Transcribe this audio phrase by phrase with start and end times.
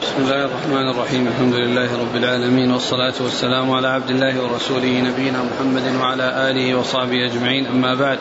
[0.00, 1.28] بسم الله الرحمن الرحيم.
[1.28, 7.26] الحمد لله رب العالمين والصلاة والسلام على عبد الله ورسوله نبينا محمد وعلى آله وصحبه
[7.26, 7.66] أجمعين.
[7.66, 8.18] أما بعد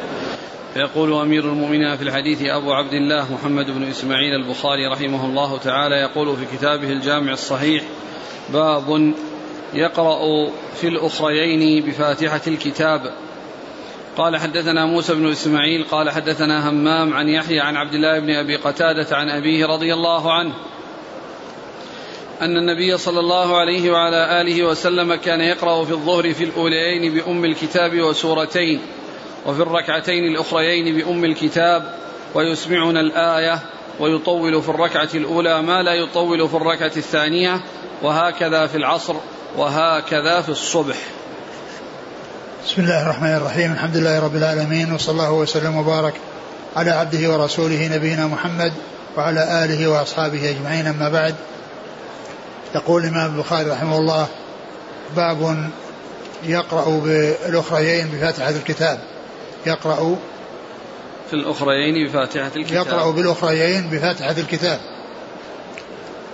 [0.74, 5.96] فيقول أمير المؤمنين في الحديث أبو عبد الله محمد بن إسماعيل البخاري رحمه الله تعالى
[5.96, 7.84] يقول في كتابه الجامع الصحيح
[8.50, 9.14] باب
[9.74, 13.02] يقرأ في الأخريين بفاتحة الكتاب.
[14.18, 18.56] قال حدثنا موسى بن إسماعيل قال حدثنا همام عن يحيى عن عبد الله بن أبي
[18.56, 20.54] قتادة عن أبيه رضي الله عنه
[22.42, 27.46] أن النبي صلى الله عليه وعلى آله وسلم كان يقرأ في الظهر في الأوليين بأم
[27.46, 28.82] الكتاب وسورتين
[29.46, 31.94] وفي الركعتين الأخريين بأم الكتاب
[32.36, 33.60] ويسمعنا الآية
[34.00, 37.62] ويطول في الركعة الأولى ما لا يطول في الركعة الثانية
[38.02, 39.16] وهكذا في العصر
[39.58, 40.96] وهكذا في الصبح.
[42.66, 43.72] بسم الله الرحمن الرحيم.
[43.72, 46.14] الحمد لله رب العالمين وصلى الله وسلم وبارك
[46.76, 48.74] على عبده ورسوله نبينا محمد
[49.18, 51.36] وعلى آله وأصحابه أجمعين أما بعد.
[52.76, 54.28] يقول الإمام البخاري رحمه الله
[55.16, 55.70] باب
[56.44, 59.00] يقرأ بالأخريين بفاتحة الكتاب.
[59.66, 60.16] يقرأ
[61.30, 62.88] في الأخريين بفاتحة الكتاب.
[62.88, 64.80] يقرأ بالأخريين بفاتحة الكتاب.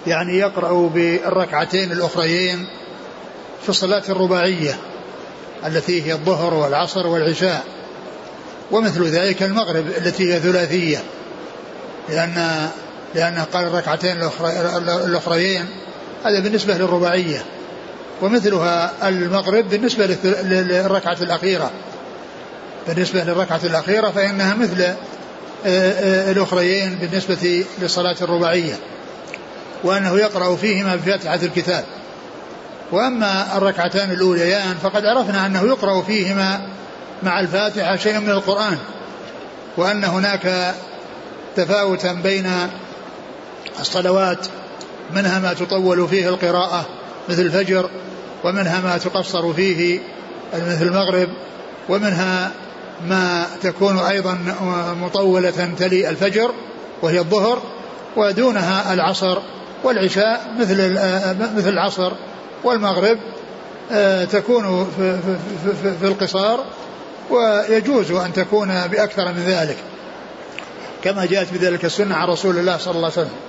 [0.08, 2.68] يعني يقرأ بالركعتين الأخريين
[3.64, 4.78] في الصلاة الرباعية
[5.66, 7.64] التي هي الظهر والعصر والعشاء
[8.72, 10.98] ومثل ذلك المغرب التي هي ثلاثية.
[12.10, 12.70] لأن
[13.16, 14.30] لأن قال الركعتين
[15.06, 15.66] الأخريين
[16.26, 17.46] هذا بالنسبة للرباعية
[18.22, 20.06] ومثلها المغرب بالنسبة
[20.44, 21.72] للركعة الأخيرة.
[22.88, 24.94] بالنسبة للركعة الأخيرة فإنها مثل
[26.32, 28.74] الأخريين بالنسبة للصلاة الرباعية
[29.84, 31.84] وأنه يقرأ فيهما بفاتحة الكتاب.
[32.92, 36.62] وأما الركعتان الأوليان فقد عرفنا أنه يقرأ فيهما
[37.24, 38.78] مع الفاتحة شيء من القرآن
[39.78, 40.76] وأن هناك
[41.56, 42.52] تفاوتا بين
[43.80, 44.48] الصلوات
[45.16, 46.86] منها ما تطول فيه القراءة
[47.30, 47.90] مثل الفجر
[48.44, 50.00] ومنها ما تقصر فيه
[50.54, 51.30] مثل المغرب
[51.90, 52.52] ومنها
[53.08, 54.38] ما تكون أيضا
[55.02, 56.52] مطولة تلي الفجر
[57.02, 57.62] وهي الظهر
[58.16, 59.38] ودونها العصر
[59.84, 60.94] والعشاء مثل
[61.58, 62.12] مثل العصر
[62.64, 63.18] والمغرب
[64.32, 65.38] تكون في, في,
[65.84, 66.66] في, في القصار
[67.30, 69.78] ويجوز أن تكون بأكثر من ذلك.
[71.04, 73.49] كما جاءت بذلك السنة عن رسول الله صلى الله عليه وسلم.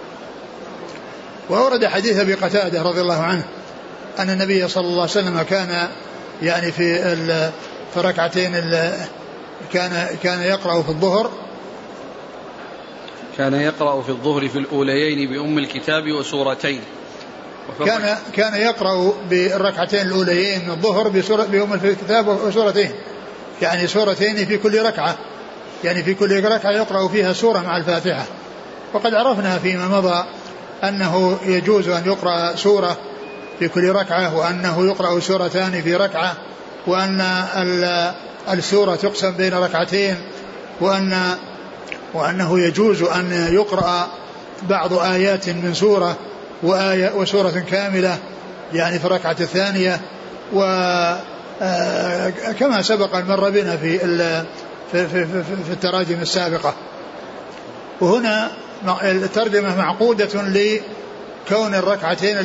[1.50, 3.44] وأورد حديث أبي قتادة رضي الله عنه
[4.18, 5.88] أن النبي صلى الله عليه وسلم كان
[6.42, 7.16] يعني في
[7.94, 8.52] في ركعتين
[9.72, 11.30] كان كان يقرأ في الظهر.
[13.38, 16.80] كان يقرأ في الظهر في الأوليين بأم الكتاب وسورتين.
[17.86, 22.90] كان كان يقرأ بالركعتين الأوليين من الظهر بسورة بأم الكتاب وسورتين.
[23.62, 25.18] يعني سورتين في كل ركعة.
[25.84, 28.24] يعني في كل ركعة يقرأ فيها سورة مع الفاتحة.
[28.92, 30.24] وقد عرفنا فيما مضى
[30.84, 32.96] أنه يجوز أن يقرأ سورة
[33.58, 36.36] في كل ركعة وأنه يقرأ سورتان في ركعة
[36.86, 37.20] وأن
[38.52, 40.16] السورة تقسم بين ركعتين
[40.80, 41.34] وأن
[42.14, 44.08] وأنه يجوز أن يقرأ
[44.62, 46.16] بعض آيات من سورة
[46.62, 48.18] وآية وسورة كاملة
[48.72, 50.00] يعني في الركعة الثانية
[50.52, 50.60] و
[52.58, 53.98] كما سبق مر بنا في
[54.92, 55.26] في, في,
[55.66, 56.74] في التراجم السابقة.
[58.00, 58.50] وهنا
[59.02, 62.38] الترجمة معقودة لكون الركعتين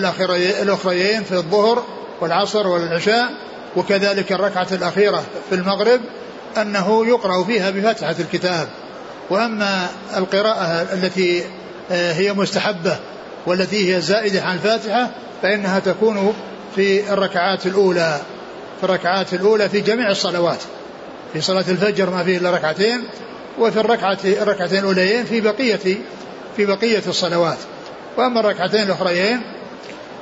[0.62, 1.84] الأخريين في الظهر
[2.22, 3.30] والعصر والعشاء
[3.76, 6.02] وكذلك الركعة الأخيرة في المغرب
[6.58, 8.68] أنه يقرأ فيها بفتحة الكتاب.
[9.30, 9.88] وأما
[10.18, 11.44] القراءة التي
[11.90, 13.00] هي مستحبة
[13.46, 16.34] والتي هي زائدة عن الفاتحة فإنها تكون
[16.76, 18.20] في الركعات الأولى
[18.80, 20.60] في الركعات الأولى في جميع الصلوات
[21.34, 23.04] في صلاة الفجر ما فيه إلا ركعتين
[23.60, 25.98] وفي الركعة الركعتين الأوليين في بقية
[26.58, 27.58] في بقية الصلوات.
[28.18, 29.42] وأما الركعتين الأخريين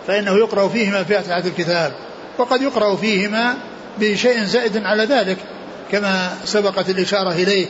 [0.07, 1.93] فإنه يقرأ فيهما فاتحة الكتاب
[2.37, 3.55] وقد يقرأ فيهما
[3.99, 5.37] بشيء زائد على ذلك
[5.91, 7.67] كما سبقت الإشارة إليه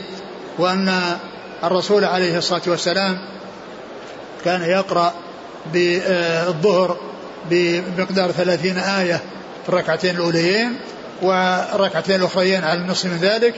[0.57, 1.17] وأن
[1.63, 3.17] الرسول عليه الصلاة والسلام
[4.45, 5.13] كان يقرأ
[5.73, 6.97] بالظهر
[7.49, 9.21] بمقدار ثلاثين آية
[9.63, 10.79] في الركعتين الأوليين
[11.21, 13.55] والركعتين الأخريين على النصف من ذلك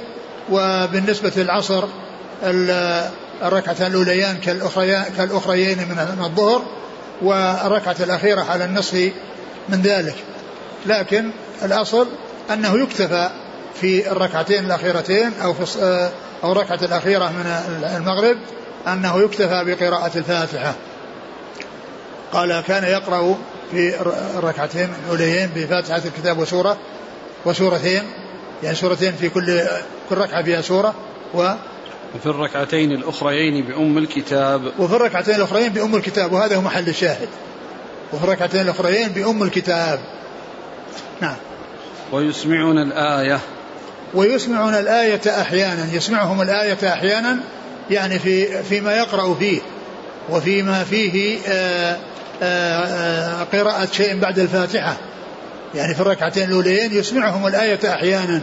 [0.52, 1.86] وبالنسبة للعصر
[3.44, 4.38] الركعتان الأوليان
[5.18, 6.62] كالأخريين من الظهر
[7.22, 9.12] والركعة الأخيرة على النصف
[9.70, 10.16] من ذلك.
[10.86, 11.32] لكن
[11.64, 12.08] الأصل
[12.54, 13.30] أنه يكتفى
[13.82, 16.12] في الركعتين الأخيرتين أو في
[16.44, 17.46] أو الركعة الأخيرة من
[17.98, 18.38] المغرب
[18.88, 20.74] أنه يكتفى بقراءة الفاتحة.
[22.34, 23.36] قال كان يقرأ
[23.72, 24.02] في
[24.38, 26.78] الركعتين الأوليين بفاتحة الكتاب وسورة
[27.46, 28.04] وسورتين
[28.64, 29.62] يعني سورتين في كل
[30.10, 30.94] كل ركعة فيها سورة
[31.34, 31.52] و
[32.16, 34.72] وفي الركعتين الأخريين بأم الكتاب.
[34.80, 36.34] وفي الركعتين الأخرين بأم الكتاب.
[36.34, 37.30] وهذا هو محل الشاهد.
[38.14, 40.00] وفي الركعتين الأخريين بأم الكتاب.
[41.22, 41.36] نعم.
[42.12, 43.40] ويسمعون الآية.
[44.14, 45.88] ويسمعون الآية أحيانا.
[45.94, 47.40] يسمعهم الآية أحيانا
[47.90, 49.62] يعني في فيما يقرأ فيه.
[50.30, 51.98] وفيما فيه آآ
[52.42, 54.98] آآ قراءة شيء بعد الفاتحة.
[55.76, 58.42] يعني في الركعتين الأوليين يسمعهم الآية أحيانا.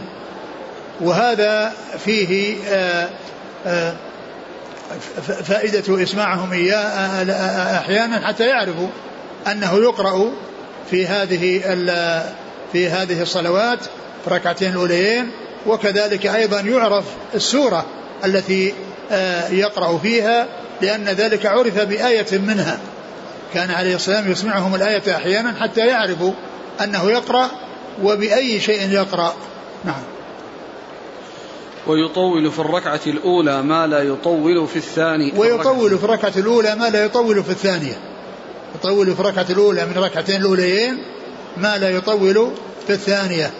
[1.01, 1.73] وهذا
[2.05, 2.55] فيه
[5.43, 8.87] فائدة إسماعهم إياه أحيانا حتى يعرفوا
[9.51, 10.31] أنه يقرأ
[10.91, 11.61] في هذه
[12.73, 13.79] في هذه الصلوات
[14.21, 15.31] في الركعتين الأوليين
[15.67, 17.05] وكذلك أيضا يعرف
[17.35, 17.85] السورة
[18.25, 18.73] التي
[19.11, 20.47] آه، يقرأ فيها
[20.81, 22.79] لأن ذلك عرف بآية منها.
[23.53, 26.33] كان عليه السلام يسمعهم الآية أحيانا حتى يعرفوا
[26.83, 27.49] أنه يقرأ
[28.03, 29.33] وبأي شيء يقرأ.
[29.85, 30.12] نعم.
[31.87, 35.33] ويطول في الركعة الأولى ما لا يطول في الثاني.
[35.37, 37.97] ويطول في الركعة الأولى ما لا يطول في الثانية.
[38.75, 40.97] يطول في الركعة الأولى من الركعتين الأوليين
[41.57, 42.51] ما لا يطول
[42.87, 43.51] في الثانية.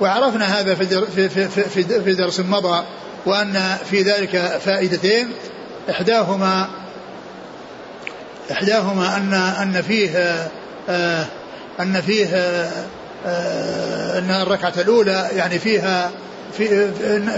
[0.00, 2.84] وعرفنا هذا في في في في درس مضى
[3.26, 5.32] وأن في ذلك فائدتين.
[5.90, 6.68] إحداهما
[8.52, 10.10] إحداهما أن أن فيه
[10.88, 11.26] آه
[11.80, 12.26] أن فيه
[13.26, 16.10] آه أن الركعة الأولى يعني فيها
[16.56, 16.90] في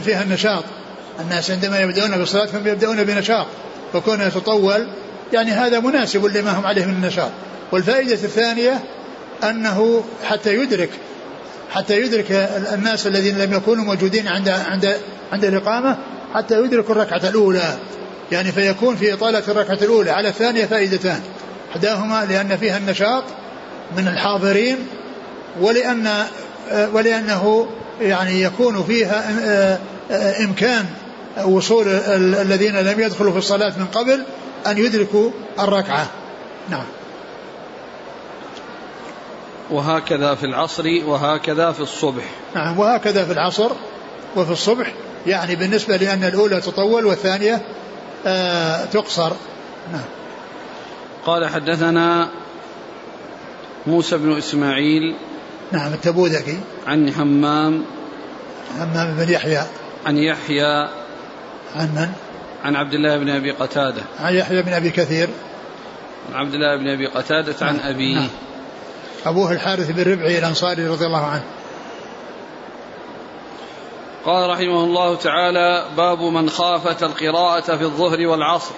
[0.03, 0.65] فيها النشاط.
[1.21, 3.47] الناس عندما يبدأون بالصلاة فهم يبدأون بنشاط.
[3.93, 4.89] فكونه يتطول
[5.33, 7.31] يعني هذا مناسب لما هم عليه من النشاط.
[7.73, 8.81] والفائدة الثانية
[9.45, 10.91] أنه حتى يدرك
[11.71, 12.31] حتى يدرك
[12.75, 14.97] الناس الذين لم يكونوا موجودين عند عند
[15.33, 15.97] عند الإقامة
[16.35, 17.79] حتى يدركوا الركعة الأولى.
[18.33, 20.11] يعني فيكون في إطالة الركعة الأولى.
[20.11, 21.21] على الثانية فائدتان.
[21.73, 23.25] إحداهما لأن فيها النشاط
[23.97, 24.77] من الحاضرين
[25.61, 26.27] ولأن
[26.93, 27.69] ولأنه
[28.00, 29.79] يعني يكون فيها
[30.44, 30.87] إمكان
[31.44, 31.88] وصول
[32.19, 34.25] الذين لم يدخلوا في الصلاة من قبل
[34.67, 35.31] أن يدركوا
[35.61, 36.06] الركعة.
[36.70, 36.85] نعم.
[39.70, 42.25] وهكذا في العصر وهكذا في الصبح.
[42.55, 43.70] نعم وهكذا في العصر
[44.37, 44.93] وفي الصبح.
[45.26, 47.62] يعني بالنسبة لأن الأولى تطول والثانية
[48.26, 49.32] آه تقصر.
[49.93, 50.05] نعم.
[51.26, 52.29] قال حدثنا
[53.87, 55.17] موسى بن إسماعيل
[55.73, 56.61] نعم التبوذكي.
[56.87, 57.85] عن همام
[58.79, 59.63] همام بن يحيى.
[60.07, 60.89] عن يحيى.
[61.77, 62.13] عن من؟
[62.65, 64.03] عن عبد الله بن أبي قتادة.
[64.21, 65.29] عن يحيى بن أبي كثير.
[66.29, 67.87] عن عبد الله بن أبي قتادة عن نعم.
[67.87, 68.15] أبيه.
[68.15, 68.29] نعم.
[69.27, 71.45] أبوه الحارث بن ربعي الأنصاري رضي الله عنه.
[74.25, 78.75] قال رحمه الله تعالى باب من خافت القراءة في الظهر والعصر.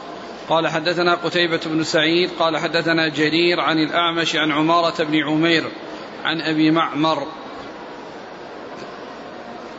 [0.48, 2.30] قال حدثنا قتيبة بن سعيد.
[2.38, 5.64] قال حدثنا جرير عن الأعمش عن عمارة بن عمير.
[6.24, 7.26] عن أبي معمر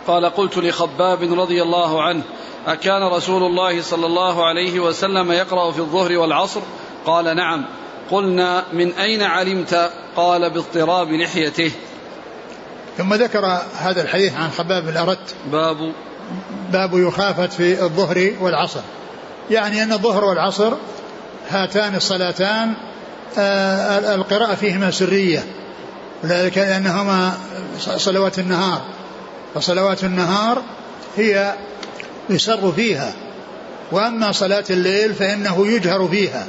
[0.07, 2.23] قال قلت لخباب رضي الله عنه
[2.67, 6.61] أكان رسول الله صلى الله عليه وسلم يقرأ في الظهر والعصر؟
[7.05, 7.65] قال نعم.
[8.11, 11.71] قلنا من أين علمت؟ قال باضطراب لحيته.
[12.97, 13.45] ثم ذكر
[13.77, 15.93] هذا الحديث عن خباب الأرت باب.
[16.71, 18.81] باب يخافت في الظهر والعصر.
[19.51, 20.73] يعني أن الظهر والعصر
[21.49, 22.73] هاتان الصلاتان
[23.37, 25.43] آه، القراءة فيهما سرية.
[26.23, 27.37] وذلك لأنهما
[27.79, 28.81] صلوات النهار.
[29.55, 30.61] فصلوات النهار
[31.17, 31.53] هي
[32.29, 33.13] يسر فيها.
[33.91, 36.47] وأما صلاة الليل فإنه يجهر فيها.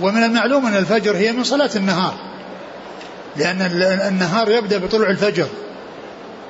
[0.00, 2.14] ومن المعلوم أن الفجر هي من صلاة النهار.
[3.36, 3.60] لأن
[4.08, 5.46] النهار يبدأ بطلوع الفجر.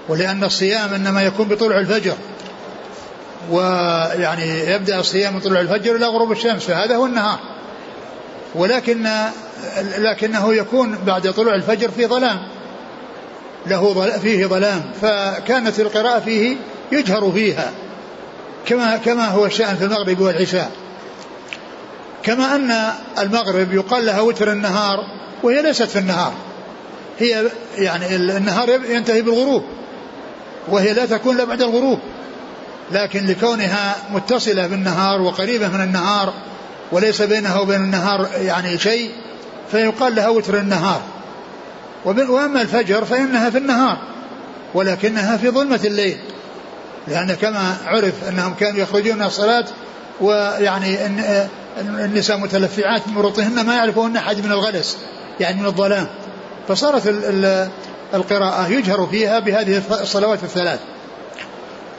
[0.09, 2.15] ولأن الصيام إنما يكون بطلوع الفجر.
[3.51, 7.39] ويعني يبدأ الصيام من طلوع الفجر إلى غروب الشمس فهذا هو النهار.
[8.55, 9.09] ولكن
[9.99, 12.39] لكنه يكون بعد طلوع الفجر في ظلام.
[13.67, 14.83] له فيه ظلام.
[15.03, 16.57] فكانت القراءة فيه
[16.93, 17.71] يجهر فيها.
[18.67, 20.71] كما كما هو الشأن في المغرب والعشاء.
[22.23, 25.05] كما أن المغرب يقال لها وتر النهار
[25.43, 26.33] وهي ليست في النهار.
[27.19, 27.45] هي
[27.79, 29.65] يعني النهار ينتهي بالغروب
[30.69, 31.99] وهي لا تكون إلا بعد الغروب.
[32.93, 36.33] لكن لكونها متصلة بالنهار وقريبة من النهار
[36.93, 39.11] وليس بينها وبين النهار يعني شيء
[39.73, 41.01] فيقال لها وتر النهار.
[42.05, 43.99] وأما الفجر فإنها في النهار
[44.75, 46.19] ولكنها في ظلمة الليل.
[47.09, 49.65] لأن كما عرف أنهم كانوا يخرجون من الصلاة
[50.21, 51.07] ويعني
[51.81, 54.99] النساء متلفعات من مرطهن ما يعرفون أحد من الغلس
[55.41, 56.07] يعني من الظلام.
[56.69, 57.15] فصارت
[58.15, 60.81] القراءة يجهر فيها بهذه الصلوات الثلاث.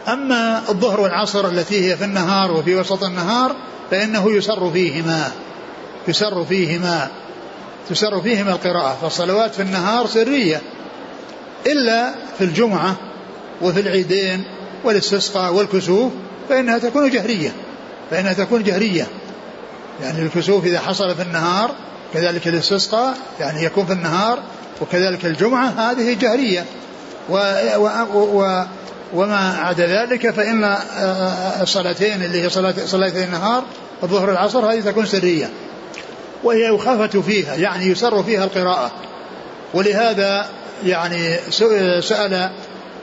[0.08, 3.56] أما الظهر والعصر التي هي في النهار وفي وسط النهار
[3.92, 5.32] فإنه يسر فيهما
[6.08, 7.08] يسر فيهما.
[7.90, 10.62] تسر فيهما القراءة فالصلوات في النهار سرية
[11.68, 12.96] إلا في الجمعة
[13.62, 14.44] وفي العيدين
[14.84, 16.12] والاستسقاء والكسوف
[16.50, 17.54] فإنها تكون جهرية
[18.12, 19.08] فإنها تكون جهرية.
[20.02, 21.72] يعني الكسوف إذا حصل في النهار
[22.13, 24.40] كذلك الاستسقاء يعني يكون في النهار
[24.82, 26.66] وكذلك الجمعة هذه جهرية.
[27.30, 27.36] و
[27.78, 28.63] و و
[29.13, 30.78] وما عدا ذلك فإن
[31.62, 32.50] الصلاتين اللي هي
[32.86, 33.63] صلاتي النهار
[34.04, 35.50] الظهر والعصر هذه تكون سرية.
[36.44, 38.92] وهي يخافت فيها يعني يسر فيها القراءة.
[39.74, 40.50] ولهذا
[40.86, 41.38] يعني
[42.02, 42.52] سأل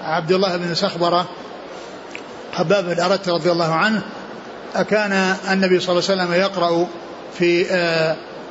[0.02, 1.28] عبد الله بن سخبرة
[2.54, 4.02] خباب بن أردت رضي الله عنه
[4.74, 5.12] أكان
[5.50, 6.86] النبي صلى الله عليه وسلم يقرأ
[7.38, 7.64] في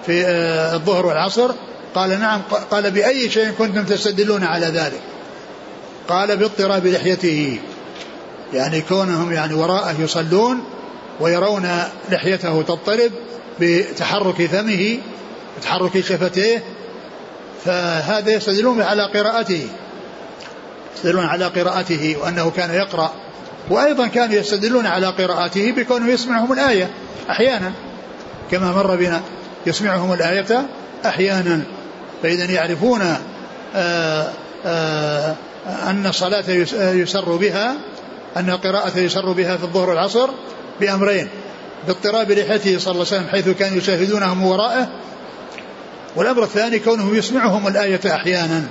[0.05, 0.27] في
[0.73, 1.51] الظهر والعصر؟
[1.95, 2.41] قال نعم
[2.71, 5.01] قال بأي شيء كنتم تستدلون على ذلك؟
[6.07, 7.59] قال باضطراب لحيته.
[8.53, 10.63] يعني كونهم يعني وراءه يصلون
[11.19, 11.69] ويرون
[12.09, 13.11] لحيته تضطرب
[13.59, 14.97] بتحرك فمه
[15.57, 16.63] وتحرك شفتيه
[17.65, 19.67] فهذا يستدلون على قراءته.
[20.95, 23.13] يستدلون على قراءته وأنه كان يقرأ.
[23.69, 26.89] وأيضا كانوا يستدلون على قراءته بكونه يسمعهم الآية
[27.29, 27.71] أحيانا
[28.51, 29.21] كما مر بنا
[29.67, 30.65] يسمعهم الآية
[31.05, 31.61] أحيانا.
[32.23, 33.01] فإذا يعرفون
[33.75, 34.27] آه،
[34.65, 35.35] آه،
[35.87, 36.49] أن الصلاة
[36.81, 37.75] يسر بها
[38.37, 40.29] أن القراءة يسر بها في الظهر والعصر
[40.79, 41.29] بأمرين.
[41.87, 44.89] باضطراب لحيته صلى الله عليه وسلم حيث كانوا يشاهدونه من ورائه
[46.15, 48.63] والأمر الثاني كونه يسمعهم الآية أحيانا.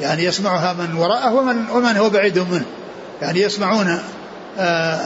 [0.00, 2.64] يعني يسمعها من وراءه ومن, ومن هو بعيد منه.
[3.22, 3.98] يعني يسمعون
[4.58, 4.98] آه،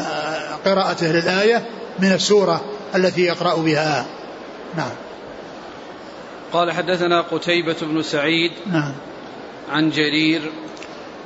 [0.64, 1.66] قراءته للآية
[1.98, 2.60] من السورة
[2.94, 4.06] التي يقرأ بها.
[4.76, 4.90] نعم.
[6.52, 8.92] قال حدثنا قتيبة بن سعيد نعم.
[9.70, 10.52] عن جرير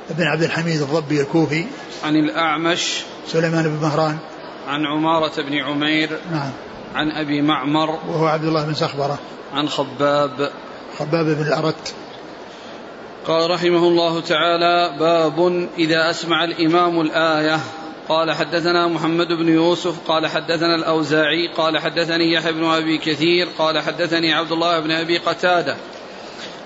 [0.09, 1.65] بن عبد الحميد الضبي الكوفي.
[2.03, 4.17] عن الأعمش سليمان بن مهران.
[4.67, 6.51] عن عمارة بن عمير نعم.
[6.95, 9.19] عن أبي معمر وهو عبد الله بن سخبرة
[9.53, 10.51] عن خباب.
[10.97, 11.93] خباب بن الأرت
[13.27, 17.59] قال رحمه الله تعالى باب إذا أسمع الإمام الآية.
[18.09, 23.79] قال حدثنا محمد بن يوسف قال حدثنا الأوزاعي قال حدثني يحيى بن أبي كثير قال
[23.79, 25.75] حدثني عبد الله بن أبي قتادة.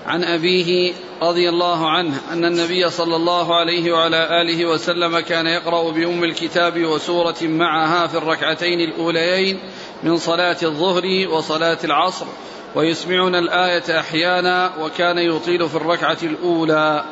[0.06, 0.92] عن أبيه
[1.22, 6.84] رضي الله عنه أن النبي صلى الله عليه وعلى آله وسلم كان يقرأ بأم الكتاب
[6.84, 9.58] وسورة معها في الركعتين الأوليين
[10.02, 12.26] من صلاة الظهر وصلاة العصر
[12.74, 17.04] ويسمعنا الآية أحيانا وكان يطيل في الركعة الأولى.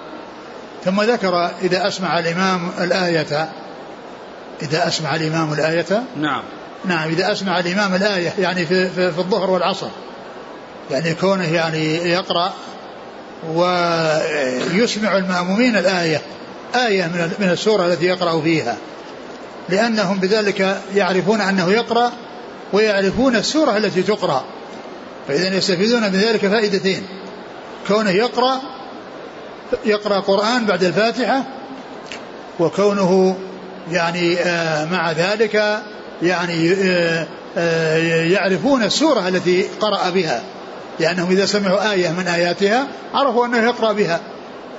[0.84, 3.50] ثم ذكر إذا أسمع الإمام الآية
[4.62, 6.42] إذا أسمع الإمام الآية؟ نعم.
[6.84, 9.88] نعم إذا أسمع الإمام الآية يعني في, في, في الظهر والعصر
[10.90, 12.52] يعني كونه يعني يقرأ
[13.48, 16.20] ويسمع المأمومين الآية
[16.74, 18.76] آية من من السورة التي يقرأ فيها.
[19.68, 22.12] لأنهم بذلك يعرفون أنه يقرأ
[22.72, 24.44] ويعرفون السورة التي تقرأ.
[25.28, 27.02] فإذا يستفيدون من ذلك فائدتين.
[27.88, 28.60] كونه يقرأ
[29.84, 31.44] يقرأ قرآن بعد الفاتحة
[32.60, 33.36] وكونه
[33.90, 35.82] يعني آه، مع ذلك
[36.22, 40.42] يعني آه، آه، يعرفون السورة التي قرأ بها.
[41.00, 44.20] لأنهم إذا سمعوا آية من آياتها عرفوا أنه يقرأ بها.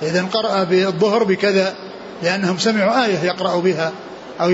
[0.03, 1.75] إذا قرأ بالظهر بكذا
[2.23, 3.91] لأنهم سمعوا آية يقرأ بها
[4.41, 4.49] أو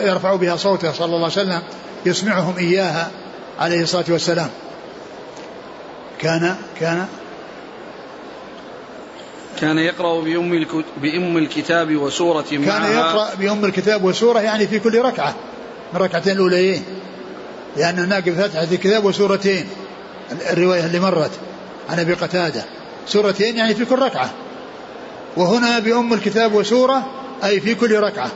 [0.00, 1.62] يرفع بها صوته صلى الله عليه وسلم
[2.06, 3.10] يسمعهم إياها
[3.58, 4.48] عليه الصلاة والسلام.
[6.18, 7.06] كان كان
[9.60, 10.66] كان يقرأ بأم
[11.02, 12.78] بأم الكتاب وسورة معها.
[12.78, 15.34] كان يقرأ بأم الكتاب وسورة يعني في كل ركعة.
[15.94, 16.84] من ركعتين الأوليين.
[17.76, 19.66] لأن هناك فتحة الكتاب وسورتين.
[20.52, 21.30] الرواية اللي مرت
[21.90, 22.64] عن أبي قتادة.
[23.06, 24.30] سورتين يعني في كل ركعة.
[25.36, 27.06] وهنا بأم الكتاب وسورة
[27.44, 28.30] أي في كل ركعة.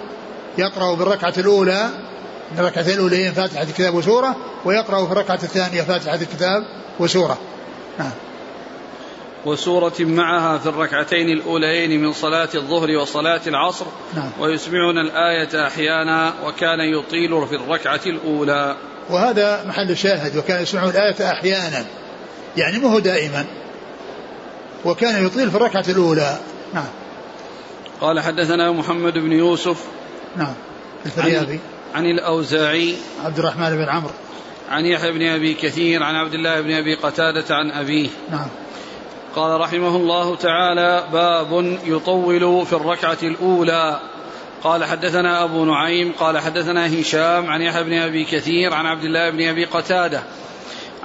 [0.58, 1.90] يقرأ بالركعة الأولى
[2.52, 6.64] من الركعتين الأوليين فاتحة الكتاب وسورة ويقرأ في الركعة الثانية فاتحة الكتاب
[6.98, 7.38] وسورة.
[7.98, 8.10] نعم.
[9.46, 13.86] وسورة معها في الركعتين الأوليين من صلاة الظهر وصلاة العصر
[14.16, 14.30] نعم.
[14.40, 18.76] ويسمعنا الآية أحيانا وكان يطيل في الركعة الأولى.
[19.10, 21.84] وهذا محل شاهد وكان يسمعون الآية أحيانا.
[22.56, 23.44] يعني مو دائما.
[24.84, 26.38] وكان يطيل في الركعة الأولى.
[26.74, 26.88] نعم.
[28.00, 29.84] قال حدثنا محمد بن يوسف.
[30.36, 30.54] نعم.
[31.06, 31.60] الفريابي.
[31.94, 32.94] عن, عن الأوزاعي.
[33.24, 34.10] عبد الرحمن بن عمرو.
[34.70, 38.08] عن يحيى بن أبي كثير عن عبد الله بن أبي قتادة عن أبيه.
[38.30, 38.48] نعم.
[39.36, 44.00] قال رحمه الله تعالى باب يطول في الركعة الأولى.
[44.66, 49.30] قال حدثنا أبو نعيم قال حدثنا هشام عن يحيى بن أبي كثير عن عبد الله
[49.30, 50.22] بن أبي قتادة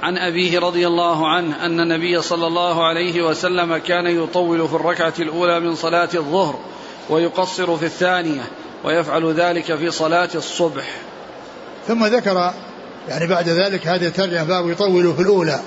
[0.02, 5.12] عن أبيه رضي الله عنه أن النبي صلى الله عليه وسلم كان يطول في الركعة
[5.18, 6.58] الأولى من صلاة الظهر
[7.10, 8.42] ويقصر في الثانية
[8.84, 10.84] ويفعل ذلك في صلاة الصبح.
[11.88, 12.52] ثم ذكر
[13.08, 15.60] يعني بعد ذلك هذه الترجمة باب يطول في الأولى.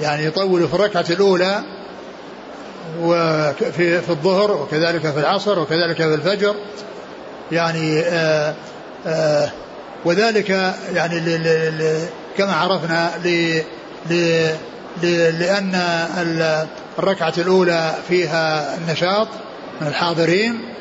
[0.00, 1.62] يعني يطول في الركعة الأولى
[3.00, 6.54] وفي في الظهر وكذلك في العصر وكذلك في الفجر.
[7.52, 8.54] يعني آآ
[9.06, 9.50] آآ
[10.04, 11.20] وذلك يعني
[12.38, 13.10] كما عرفنا
[15.02, 15.74] لأن
[16.98, 19.28] الركعة الأولى فيها النشاط
[19.80, 20.74] من الحاضرين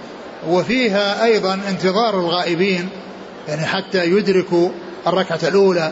[0.47, 2.89] وفيها أيضا انتظار الغائبين
[3.47, 4.69] يعني حتى يدركوا
[5.07, 5.91] الركعة الأولى.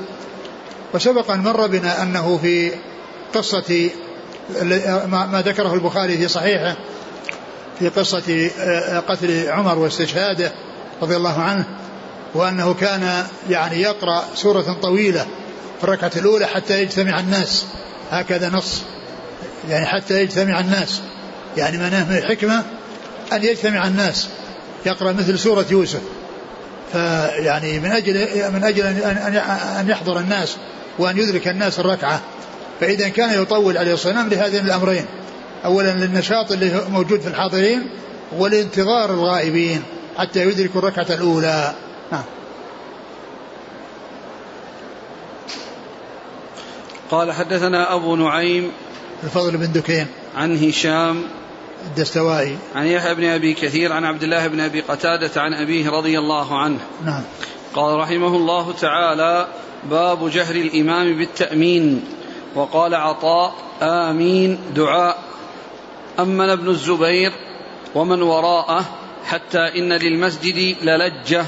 [0.94, 2.72] وسبق أن مر بنا أنه في
[3.36, 3.90] قصة
[5.08, 6.76] ما ذكره البخاري في صحيحه
[7.80, 10.52] في قصة آه، قتل عمر واستشهاده.
[11.02, 11.66] رضي الله عنه
[12.34, 15.26] وأنه كان يعني يقرأ سورة طويلة
[15.78, 17.66] في الركعة الأولى حتى يجتمع الناس.
[18.12, 18.82] هكذا نص
[19.70, 21.02] يعني حتى يجتمع الناس.
[21.58, 22.64] يعني مناه من الحكمة
[23.34, 24.28] أن يجتمع الناس
[24.86, 26.02] يقرأ مثل سورة يوسف.
[26.92, 28.86] فيعني من أجل من أجل
[29.80, 30.56] أن يحضر الناس
[31.00, 32.22] وأن يدرك الناس الركعة.
[32.80, 35.06] فإذا كان يطول عليه الصلاة والسلام لهذين الأمرين.
[35.66, 37.90] أولا للنشاط اللي موجود في الحاضرين
[38.38, 39.84] ولانتظار الغائبين.
[40.20, 41.74] حتى يدركوا الركعة الأولى.
[42.12, 42.24] نعم.
[47.12, 48.72] قال حدثنا أبو نعيم
[49.24, 50.08] الفضل بن دكين.
[50.36, 51.24] عن هشام
[51.86, 52.58] الدستوائي.
[52.76, 56.60] عن يحيى بن أبي كثير عن عبد الله بن أبي قتادة عن أبيه رضي الله
[56.60, 56.80] عنه.
[57.06, 57.24] نعم.
[57.74, 59.48] قال رحمه الله تعالى
[59.90, 62.06] باب جهر الإمام بالتأمين.
[62.56, 65.18] وقال عطاء آمين دعاء.
[66.20, 67.32] أمن ابن الزبير
[67.96, 71.46] ومن وراءه حتى إن للمسجد للجة.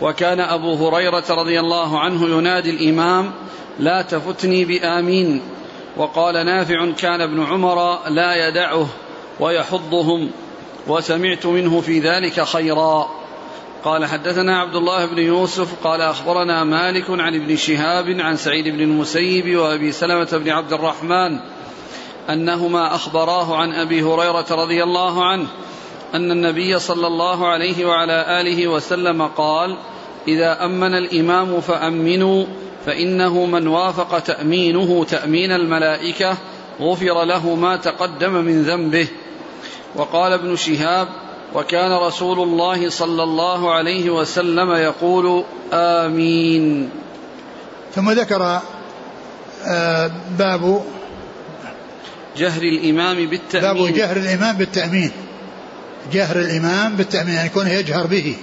[0.00, 3.32] وكان أبو هريرة رضي الله عنه ينادي الإمام
[3.78, 5.42] لا تفتني بآمين.
[5.96, 8.88] وقال نافع كان ابن عمر لا يدعه
[9.40, 10.30] ويحضهم
[10.86, 13.08] وسمعت منه في ذلك خيرا.
[13.86, 18.80] قال حدثنا عبد الله بن يوسف قال أخبرنا مالك عن ابن شهاب عن سعيد بن
[18.80, 21.38] المسيب وأبي سلمة بن عبد الرحمن
[22.30, 25.46] أنهما أخبراه عن أبي هريرة رضي الله عنه
[26.14, 29.76] أن النبي صلى الله عليه وعلى آله وسلم قال
[30.28, 32.46] إذا أمن الإمام فأمنوا
[32.86, 36.36] فإنه من وافق تأمينه تأمين الملائكة
[36.80, 39.08] غفر له ما تقدم من ذنبه.
[39.94, 41.08] وقال ابن شهاب
[41.54, 46.90] وكان رسول الله صلى الله عليه وسلم يقول آمين.
[47.94, 48.60] ثم ذكر
[49.68, 50.82] آه، باب
[52.36, 53.86] جهر الإمام بالتأمين.
[53.86, 55.12] باب جهر الإمام بالتأمين.
[56.12, 58.36] جهر الإمام بالتأمين يعني يكون يجهر به.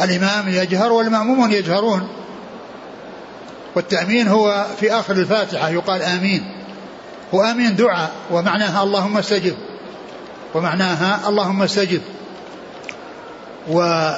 [0.00, 2.08] الإمام يجهر والمأمومون يجهرون.
[3.74, 6.52] والتأمين هو في آخر الفاتحة يقال آمين.
[7.32, 9.54] وآمين دعاء ومعناها اللهم استجب.
[10.54, 12.00] ومعناها اللهم استجب.
[13.70, 14.10] و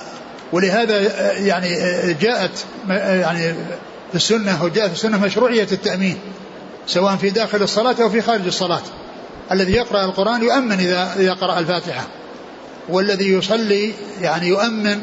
[0.53, 0.99] ولهذا
[1.33, 1.69] يعني
[2.14, 3.55] جاءت يعني
[4.11, 6.19] في السنة وجاءت في السنة مشروعية التأمين
[6.87, 8.83] سواء في داخل الصلاة أو في خارج الصلاة.
[9.53, 12.07] الذي يقرأ القرآن يؤمن إذا إذا قرأ الفاتحة.
[12.88, 15.03] والذي يصلي يعني يؤمن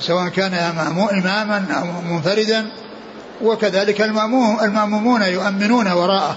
[0.00, 2.66] سواء كان إماما أو منفردا
[3.42, 6.36] وكذلك المأموم المأمومون يؤمنون وراءه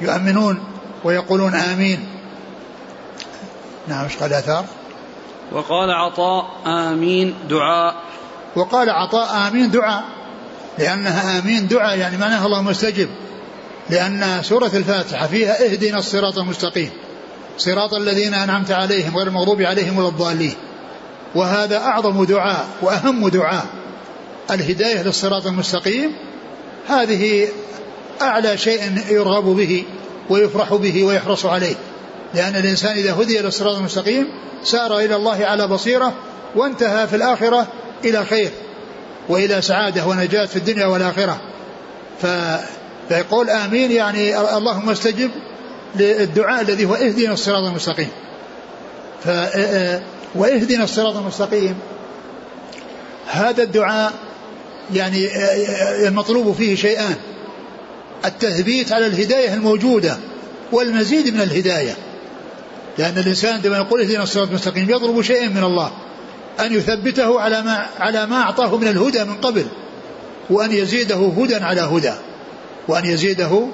[0.00, 0.64] يؤمنون
[1.04, 2.08] ويقولون آمين.
[3.88, 4.64] نعم إيش قال آثار؟
[5.52, 7.94] وقال عطاء آمين دعاء.
[8.56, 10.04] وقال عطاء آمين دعاء.
[10.78, 13.08] لأنها آمين دعاء يعني معناها اللهم استجب
[13.90, 16.90] لأن سورة الفاتحة فيها اهدنا الصراط المستقيم.
[17.58, 20.54] صراط الذين أنعمت عليهم غير المغضوب عليهم ولا الضالين.
[21.34, 23.66] وهذا أعظم دعاء وأهم دعاء.
[24.50, 26.12] الهداية للصراط المستقيم.
[26.88, 27.48] هذه
[28.22, 29.84] أعلى شيء يرغب به
[30.30, 31.74] ويفرح به ويحرص عليه.
[32.34, 34.26] لأن الإنسان إذا هدي للصراط المستقيم
[34.64, 36.12] سار إلى الله على بصيرة
[36.56, 37.66] وانتهى في الآخرة
[38.04, 38.50] إلى خير
[39.28, 41.40] وإلى سعادة ونجاة في الدنيا والآخرة.
[43.08, 45.30] فيقول آمين يعني اللهم استجب
[45.96, 48.08] للدعاء الذي هو اهدنا الصراط المستقيم.
[49.24, 49.28] ف...
[50.34, 51.74] واهدنا الصراط المستقيم.
[53.26, 54.12] هذا الدعاء
[54.94, 55.28] يعني
[56.08, 57.16] المطلوب فيه شيئان.
[58.24, 60.16] التثبيت على الهداية الموجودة
[60.72, 61.96] والمزيد من الهداية.
[62.98, 65.92] لأن الإنسان عندما يقول اهدنا الصراط المستقيم يطلب شيئا من الله.
[66.60, 69.66] أن يثبته على ما على ما أعطاه من الهدى من قبل.
[70.50, 72.12] وأن يزيده هدى على هدى.
[72.88, 73.66] وأن يزيده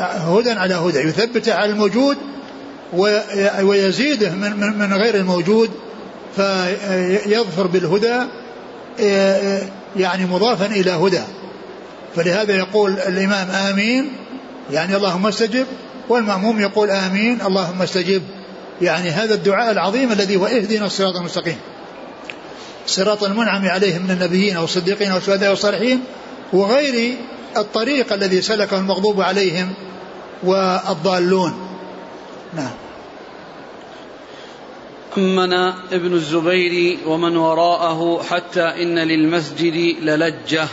[0.00, 2.16] هدى على هدى يثبته على الموجود
[3.62, 5.70] ويزيده من من غير الموجود
[6.36, 8.22] فيظفر بالهدى
[9.96, 11.22] يعني مضافا إلى هدى.
[12.16, 14.10] فلهذا يقول الإمام آمين
[14.72, 15.66] يعني اللهم استجب
[16.08, 18.22] والمأموم يقول آمين اللهم استجب.
[18.82, 21.56] يعني هذا الدعاء العظيم الذي هو اهدنا الصراط المستقيم.
[22.86, 26.00] صراط المنعم عليهم من النبيين والصديقين والشهداء والصالحين
[26.52, 27.14] وغير
[27.60, 29.74] الطريق الذي سلكه المغضوب عليهم
[30.42, 31.68] والضالون.
[32.56, 32.74] نعم.
[35.18, 35.52] أمن
[35.92, 40.66] ابن الزبير ومن وراءه حتى إن للمسجد للجة.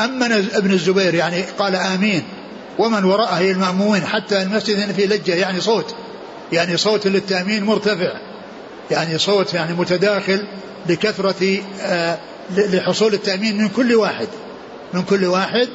[0.00, 2.22] أمن ابن الزبير يعني قال آمين.
[2.78, 5.94] ومن وراءه المأمومين حتى المسجد فيه لجة يعني صوت.
[6.52, 8.12] يعني صوت للتأمين مرتفع.
[8.90, 10.44] يعني صوت يعني متداخل
[10.88, 12.18] لكثرة آه،
[12.56, 14.28] لحصول التأمين من كل واحد.
[14.94, 15.68] من كل واحد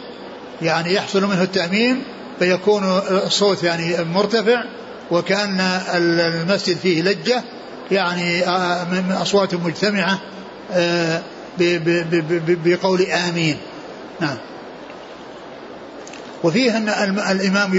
[0.64, 2.04] يعني يحصل منه التأمين
[2.40, 4.64] فيكون الصوت يعني مرتفع
[5.12, 5.60] وكأن
[5.96, 7.44] المسجد فيه لجة
[7.92, 10.20] يعني آه، من أصوات مجتمعة
[10.72, 11.22] آه،
[12.66, 13.58] بقول آمين.
[14.20, 14.38] نعم.
[16.44, 16.90] وفيه أن
[17.30, 17.76] الإمام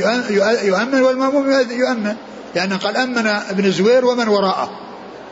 [0.65, 2.15] يؤمن والمأموم يؤمن.
[2.55, 4.71] لأنه قال أمن ابن الزبير ومن وراءه.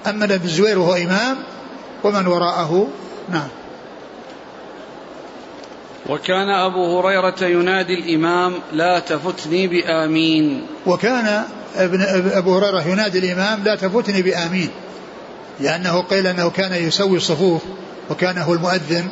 [0.06, 1.36] أمن ابن الزبير وهو إمام
[2.04, 2.88] ومن وراءه.
[3.28, 3.48] نعم.
[6.08, 10.66] وكان أبو هريرة ينادي الإمام لا تفتني بآمين.
[10.86, 11.44] وكان
[11.76, 14.68] ابن أبو هريرة ينادي الإمام لا تفتني بآمين.
[15.60, 17.62] لأنه قيل أنه كان يسوي الصفوف
[18.10, 19.04] وكان هو المؤذن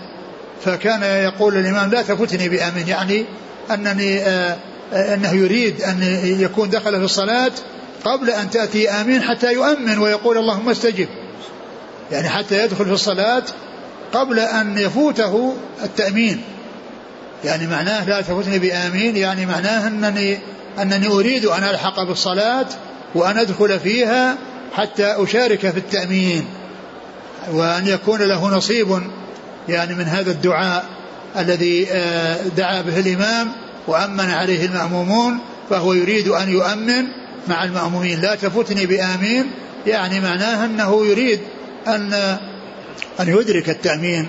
[0.65, 2.89] فكان يقول الإمام لا تفتني بآمين.
[2.89, 3.25] يعني
[3.71, 4.57] أنني آه
[4.93, 7.53] أنه يريد أن يكون دخل في الصلاة
[8.05, 11.09] قبل أن تأتي آمين حتى يؤمن ويقول اللهم استجب.
[12.13, 13.43] يعني حتى يدخل في الصلاة
[14.13, 16.43] قبل أن يفوته التأمين.
[17.45, 20.39] يعني معناه لا تفوتني بآمين يعني معناه أنني
[20.79, 22.67] أنني أريد أن ألحق بالصلاة
[23.15, 24.37] وأن أدخل فيها
[24.75, 26.45] حتى أشارك في التأمين
[27.53, 29.03] وأن يكون له نصيب
[29.69, 30.85] يعني من هذا الدعاء
[31.39, 33.53] الذي آه، دعا به الإمام
[33.87, 35.39] وأمن عليه المأمومون
[35.71, 37.05] فهو يريد أن يؤمن
[37.49, 38.21] مع المأمومين.
[38.21, 39.51] لا تفوتني بآمين
[39.87, 41.41] يعني معناه أنه يريد
[41.87, 42.13] أن
[43.21, 44.29] أن يدرك التأمين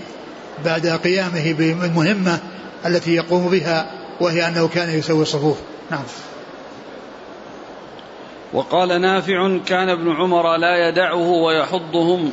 [0.66, 2.40] بعد قيامه بالمهمة
[2.86, 3.92] التي يقوم بها
[4.22, 5.58] وهي أنه كان يسوي الصفوف.
[5.92, 6.04] نعم.
[8.54, 12.32] وقال نافع كان ابن عمر لا يدعه ويحضهم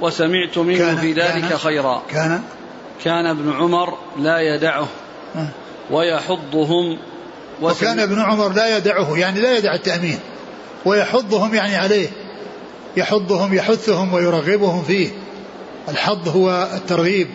[0.00, 2.02] وسمعت منه كان في ذلك كان خيرا.
[2.10, 2.42] كان؟
[3.04, 4.88] كان ابن عمر لا يدعه
[5.36, 5.48] آه.
[5.90, 6.98] ويحضهم
[7.62, 10.18] وكان ابن عمر لا يدعه يعني لا يدع التأمين.
[10.84, 12.08] ويحضهم يعني عليه.
[12.96, 15.10] يحضهم يحثهم ويرغبهم فيه.
[15.88, 17.28] الحض هو الترغيب.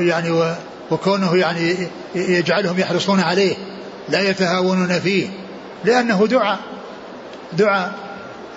[0.00, 0.54] يعني
[0.90, 1.76] وكونه يعني
[2.14, 3.56] يجعلهم يحرصون عليه
[4.08, 5.28] لا يتهاونون فيه
[5.84, 6.58] لأنه دعاء
[7.52, 7.92] دعاء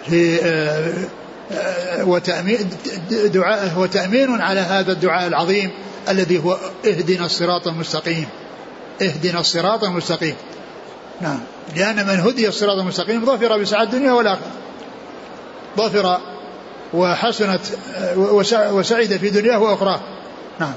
[0.05, 0.93] في آه،
[1.51, 2.69] آه، وتأمين
[3.09, 5.71] دعاء وتأمين على هذا الدعاء العظيم
[6.09, 8.25] الذي هو اهدنا الصراط المستقيم
[9.01, 10.35] اهدنا الصراط المستقيم.
[11.21, 11.39] نعم
[11.75, 14.51] لأن من هدي الصراط المستقيم ظفر بسعادة الدنيا والآخرة
[15.77, 16.17] ظفر
[16.93, 17.61] وحسنت
[18.71, 19.99] وسعد في دنياه وأخراه.
[20.59, 20.73] نعم.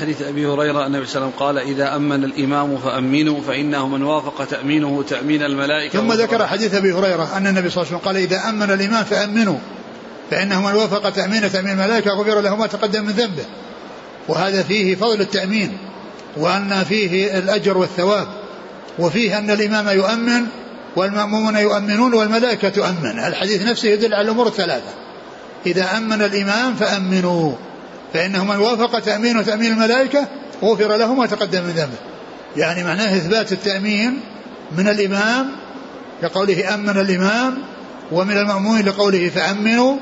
[0.00, 4.02] حديث أبي هريرة النبي صلى الله عليه وسلم قال إذا أمن الإمام فأمنوا فإنه من
[4.02, 7.98] وافق تأمينه تأمين الملائكة ثم ذكر حديث أبي هريرة أن النبي صلى الله عليه وسلم
[7.98, 9.58] قال إذا أمن الإمام فأمنوا
[10.30, 13.44] فإنه من وافق تأمين تأمين الملائكة غفر له ما تقدم من ذنبه.
[14.28, 15.78] وهذا فيه فضل التأمين
[16.36, 18.28] وأن فيه الأجر والثواب
[18.98, 20.46] وفيه أن الإمام يؤمن
[20.96, 23.18] والمأمومون يؤمنون والملائكة تؤمن.
[23.18, 24.94] الحديث نفسه يدل على الأمور الثلاثة.
[25.66, 27.52] إذا أمن الإمام فأمنوا.
[28.12, 30.28] فإنه من وافق تأمين وتأمين الملائكة
[30.62, 31.98] غفر له ما تقدم من ذنبه.
[32.56, 34.20] يعني معناه إثبات التأمين
[34.78, 35.50] من الإمام
[36.22, 37.58] لقوله أمن الإمام
[38.12, 39.96] ومن المأمون لقوله فأمنوا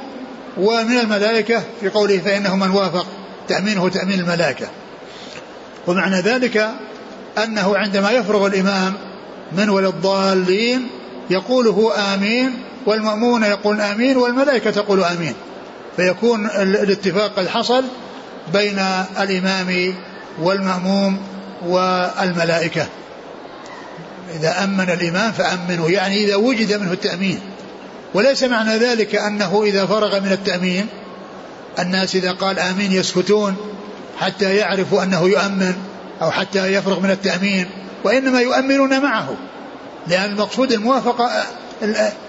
[0.56, 3.06] ومن الملائكة في قوله فإنه من وافق
[3.48, 4.66] تأمينه تأمين الملائكة.
[5.86, 6.70] ومعنى ذلك
[7.44, 8.94] أنه عندما يفرغ الإمام
[9.52, 10.88] من ولا الضالين
[11.30, 15.34] يقول هو آمين والمأمون يقول آمين والملائكة تقول آمين.
[15.96, 17.84] فيكون الاتفاق قد حصل
[18.52, 18.78] بين
[19.20, 19.94] الإمام
[20.40, 21.18] والمأموم
[21.66, 22.86] والملائكة.
[24.34, 27.40] إذا أمن الإمام فأمنوا يعني إذا وجد منه التأمين.
[28.14, 30.86] وليس معنى ذلك أنه إذا فرغ من التأمين
[31.78, 33.56] الناس إذا قال آمين يسكتون
[34.18, 35.74] حتى يعرفوا أنه يؤمن
[36.22, 37.70] أو حتى يفرغ من التأمين.
[38.04, 39.34] وإنما يؤمنون معه.
[40.06, 41.30] لأن المقصود الموافقة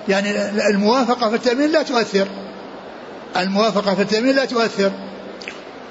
[0.08, 2.28] يعني الموافقة في التأمين لا تؤثر.
[3.38, 4.92] الموافقة في التأمين لا تؤثر.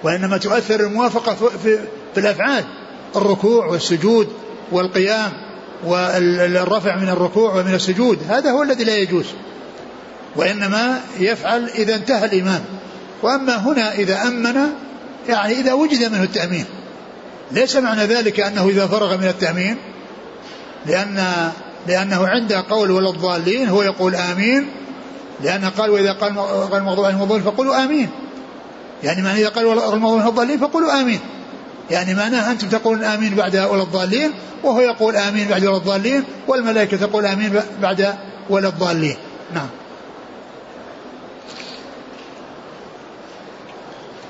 [0.03, 1.79] وإنما تؤثر الموافقة في,
[2.14, 2.64] في الأفعال.
[3.17, 4.29] الركوع والسجود
[4.73, 5.33] والقيام
[5.85, 8.19] والرفع من الركوع ومن السجود.
[8.29, 9.27] هذا هو الذي لا يجوز.
[10.37, 12.64] وإنما يفعل إذا انتهى الإمام
[13.23, 14.57] وأما هنا إذا أمن
[15.29, 16.64] يعني إذا وجد منه التأمين.
[17.53, 19.77] ليس معنى ذلك أنه إذا فرغ من التأمين
[20.87, 21.51] لأن
[21.87, 24.69] لأنه عند قول ولا الضالين هو يقول آمين
[25.41, 28.11] لأن قال وإذا قال قال المغضوب عليهم الضالين فقولوا آمين.
[29.05, 31.21] يعني معنى إذا قال المغضوب عليهم الضالين فقولوا آمين.
[31.91, 34.33] يعني معناه أنتم تقولون آمين بعد ولا الضالين
[34.65, 38.15] وهو يقول آمين بعد ولا الضالين والملائكة تقول آمين بعد
[38.51, 39.17] ولا الضالين.
[39.55, 39.69] نعم.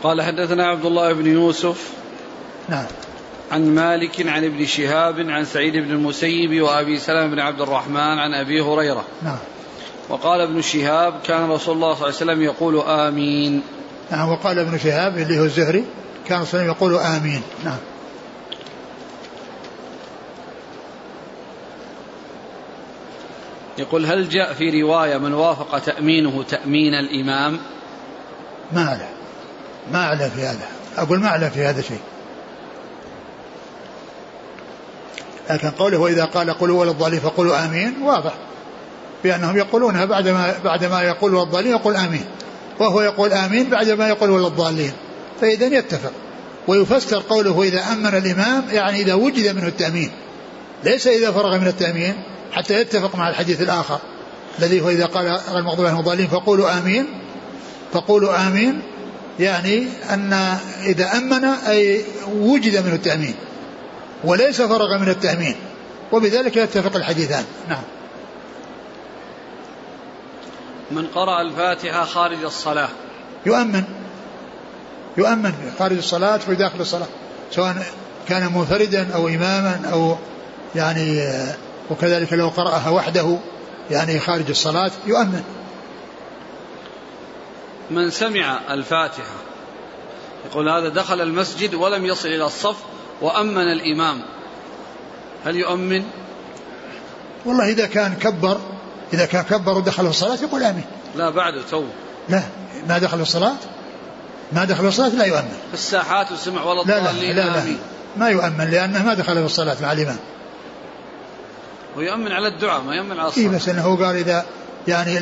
[0.03, 1.91] قال حدثنا عبد الله بن يوسف
[2.69, 2.87] نعم.
[3.51, 8.35] عن مالك عن ابن شهاب عن سعيد بن المسيب وأبي سلمة بن عبد الرحمن عن
[8.35, 9.05] أبي هريرة.
[9.23, 9.39] نعم.
[10.09, 13.63] وقال ابن شهاب كان رسول الله صلى الله عليه وسلم يقول آمين.
[14.11, 15.85] نعم وقال ابن شهاب اللي هو الزهري
[16.27, 17.43] كان رسول الله يقول آمين.
[17.65, 17.79] نعم.
[23.79, 27.59] يقول هل جاء في رواية من وافق تأمينه تأمين الإمام؟
[28.73, 29.09] ما أعلم.
[29.93, 30.69] ما أعلم في هذا.
[30.97, 32.01] أقول ما أعلم في هذا شيء.
[35.51, 38.35] لكن قوله وإذا قال قلوا ولا الضالين فقولوا آمين واضح.
[39.25, 42.25] بأنهم يقولونها بعدما بعدما يقول ولا الضالين يقول آمين.
[42.81, 44.93] وهو يقول آمين بعدما يقول ولا
[45.41, 46.13] فإذا يتفق.
[46.69, 50.11] ويفسر قوله إذا أمن الإمام يعني إذا وجد منه التأمين.
[50.85, 52.15] ليس إذا فرغ من التأمين
[52.53, 53.99] حتى يتفق مع الحديث الآخر.
[54.59, 57.07] الذي هو إذا قال المغضوب عليهم الضالين فقولوا آمين.
[57.93, 58.83] فقولوا آمين
[59.41, 60.33] يعني أن
[60.87, 62.05] إذا أمن أي
[62.41, 63.35] وجد منه التأمين.
[64.25, 65.57] وليس فرغ من التأمين.
[66.13, 67.45] وبذلك يتفق الحديثان.
[67.69, 67.83] نعم.
[70.91, 72.89] من قرأ الفاتحة خارج الصلاة.
[73.47, 73.85] يؤمن.
[75.17, 77.07] يؤمن خارج الصلاة في داخل الصلاة.
[77.51, 77.87] سواء
[78.29, 80.17] كان منفردا أو إماما أو
[80.75, 81.23] يعني
[81.91, 83.39] وكذلك لو قرأها وحده
[83.91, 85.43] يعني خارج الصلاة يؤمن.
[87.91, 89.35] من سمع الفاتحة
[90.47, 92.77] يقول هذا دخل المسجد ولم يصل إلى الصف
[93.23, 94.21] وأمن الإمام.
[95.47, 96.05] هل يؤمن؟
[97.47, 98.59] والله إذا كان كبر
[99.13, 100.85] إذا كان كبر ودخل في الصلاة يقول آمين.
[101.17, 101.85] لا بعده تو.
[102.29, 102.43] لا
[102.89, 103.55] ما دخل في الصلاة؟
[104.53, 105.57] ما دخل في الصلاة لا يؤمن.
[105.69, 107.63] في الساحات وسمع ولا لا لا, لا, لا
[108.17, 110.17] ما يؤمن لأنه ما دخل في الصلاة مع الإمام.
[111.97, 113.45] ويؤمن على الدعاء ما يؤمن على الصلاة.
[113.45, 114.45] إيه بس أنه قال إذا
[114.89, 115.19] يعني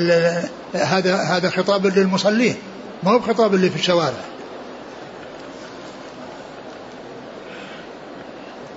[0.75, 2.57] هذا هذا خطاب للمصلين
[3.03, 4.21] ما هو خطاب اللي في الشوارع.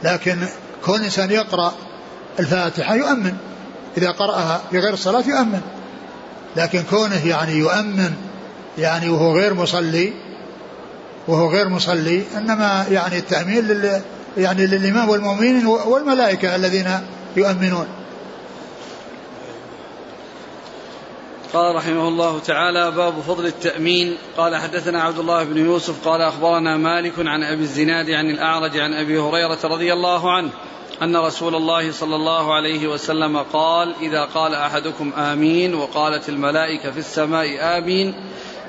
[0.03, 0.37] لكن
[0.85, 1.73] كون إنسان يقرأ
[2.39, 3.33] الفاتحة يؤمن
[3.97, 5.61] إذا قرأها في غير الصلاة يؤمن
[6.55, 8.13] لكن كونه يعني يؤمن
[8.77, 10.13] يعني وهو غير مصلي
[11.27, 14.01] وهو غير مصلي إنما يعني التأمين لل
[14.37, 16.99] يعني للإمام والمؤمنين والملائكة الذين
[17.35, 17.85] يؤمنون.
[21.53, 24.17] قال رحمه الله تعالى باب فضل التأمين.
[24.37, 28.93] قال حدثنا عبد الله بن يوسف قال أخبرنا مالك عن أبي الزناد عن الأعرج عن
[28.93, 30.49] أبي هريرة رضي الله عنه
[31.01, 36.99] أن رسول الله صلى الله عليه وسلم قال إذا قال أحدكم آمين وقالت الملائكة في
[36.99, 38.13] السماء آمين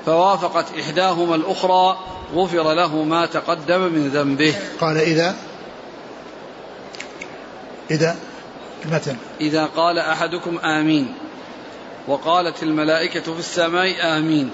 [0.05, 1.97] فوافقت إحداهما الأخرى
[2.35, 4.55] غفر له ما تقدم من ذنبه.
[4.81, 5.35] قال إذا؟
[7.91, 8.15] إذا؟
[8.85, 11.15] المتن إذا قال أحدكم آمين.
[12.07, 14.49] وقالت الملائكة في السماء آمين.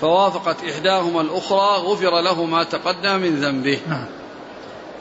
[0.00, 3.78] فوافقت إحداهما الأخرى غفر له ما تقدم من ذنبه.
[3.88, 4.06] نعم.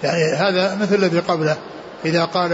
[0.03, 1.57] يعني هذا مثل الذي قبله.
[2.05, 2.53] إذا قال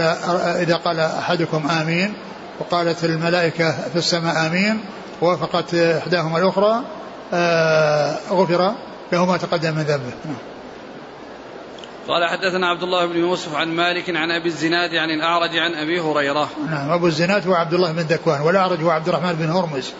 [0.60, 2.14] إذا قال أحدكم آمين
[2.60, 4.80] وقالت الملائكة في السماء آمين
[5.20, 6.82] وافقت إحداهما الأخرى
[7.34, 8.72] آه، غفر
[9.12, 10.12] له ما تقدم من ذنبه.
[10.24, 10.36] نعم.
[12.08, 16.00] قال حدثنا عبد الله بن يوسف عن مالك عن أبي الزناد عن الأعرج عن أبي
[16.00, 16.50] هريرة.
[16.70, 19.92] نعم أبو الزناد هو عبد الله بن ذكوان والأعرج هو عبد الرحمن بن هرمز.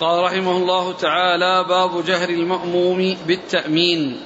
[0.00, 4.20] قال رحمه الله تعالى باب جهر المأموم بالتأمين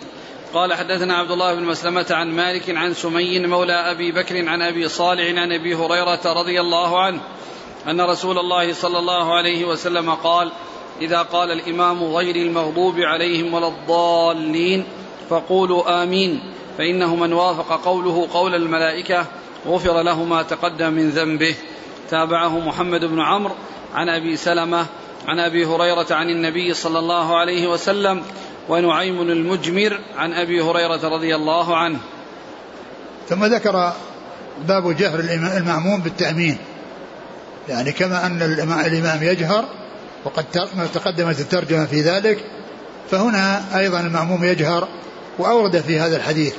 [0.55, 4.89] قال حدثنا عبد الله بن مسلمة عن مالك عن سمي مولى أبي بكر عن أبي
[4.89, 7.21] صالح عن أبي هريرة رضي الله عنه
[7.89, 10.53] أن رسول الله صلى الله عليه وسلم قال
[11.01, 14.85] إذا قال الإمام غير المغضوب عليهم ولا الضالين
[15.31, 16.41] فقولوا آمين
[16.79, 19.27] فإنه من وافق قوله قول الملائكة
[19.67, 21.55] غفر له ما تقدم من ذنبه.
[22.11, 23.55] تابعه محمد بن عمرو
[23.95, 24.87] عن أبي سلمة
[25.29, 28.23] عن أبي هريرة عن النبي صلى الله عليه وسلم
[28.69, 31.99] ونعيم المجمر عن أبي هريرة رضي الله عنه.
[33.29, 33.93] ثم ذكر
[34.69, 35.21] باب جهر
[35.57, 36.59] المأموم بالتأمين
[37.69, 38.43] يعني كما أن
[38.87, 39.65] الإمام يجهر
[40.25, 40.45] وقد
[40.95, 42.45] تقدمت الترجمة في ذلك
[43.11, 44.89] فهنا أيضا المأموم يجهر
[45.39, 46.55] وأورد في هذا الحديث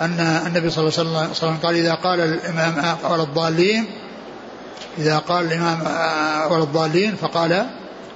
[0.00, 3.86] أن النبي صلى الله عليه وسلم قال إذا قال الإمام ولا الضالين
[4.98, 5.80] إذا قال الإمام
[6.52, 7.66] ولا الضالين فقال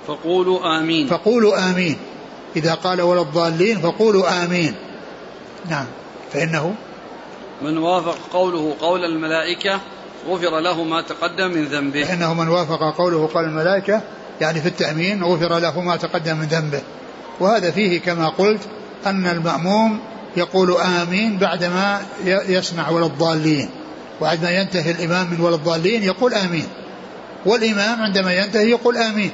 [0.06, 1.06] فقولوا آمين.
[1.06, 1.96] فقولوا آمين.
[2.56, 4.74] إذا قال ولا الضالين فقولوا آمين.
[5.68, 5.86] نعم
[6.32, 6.74] فإنه
[7.62, 9.80] من وافق قوله قول الملائكة
[10.28, 12.04] غفر له ما تقدم من ذنبه.
[12.04, 14.02] فإنه من وافق قوله قول الملائكة
[14.40, 16.80] يعني في التأمين غفر له ما تقدم من ذنبه.
[17.40, 18.60] وهذا فيه كما قلت
[19.06, 19.98] أن المأموم
[20.36, 23.70] يقول آمين بعدما يسمع ولا الضالين.
[24.20, 26.66] وعندما ينتهي الإمام من ولا الضالين يقول آمين.
[27.46, 29.30] والإمام عندما ينتهي يقول آمين.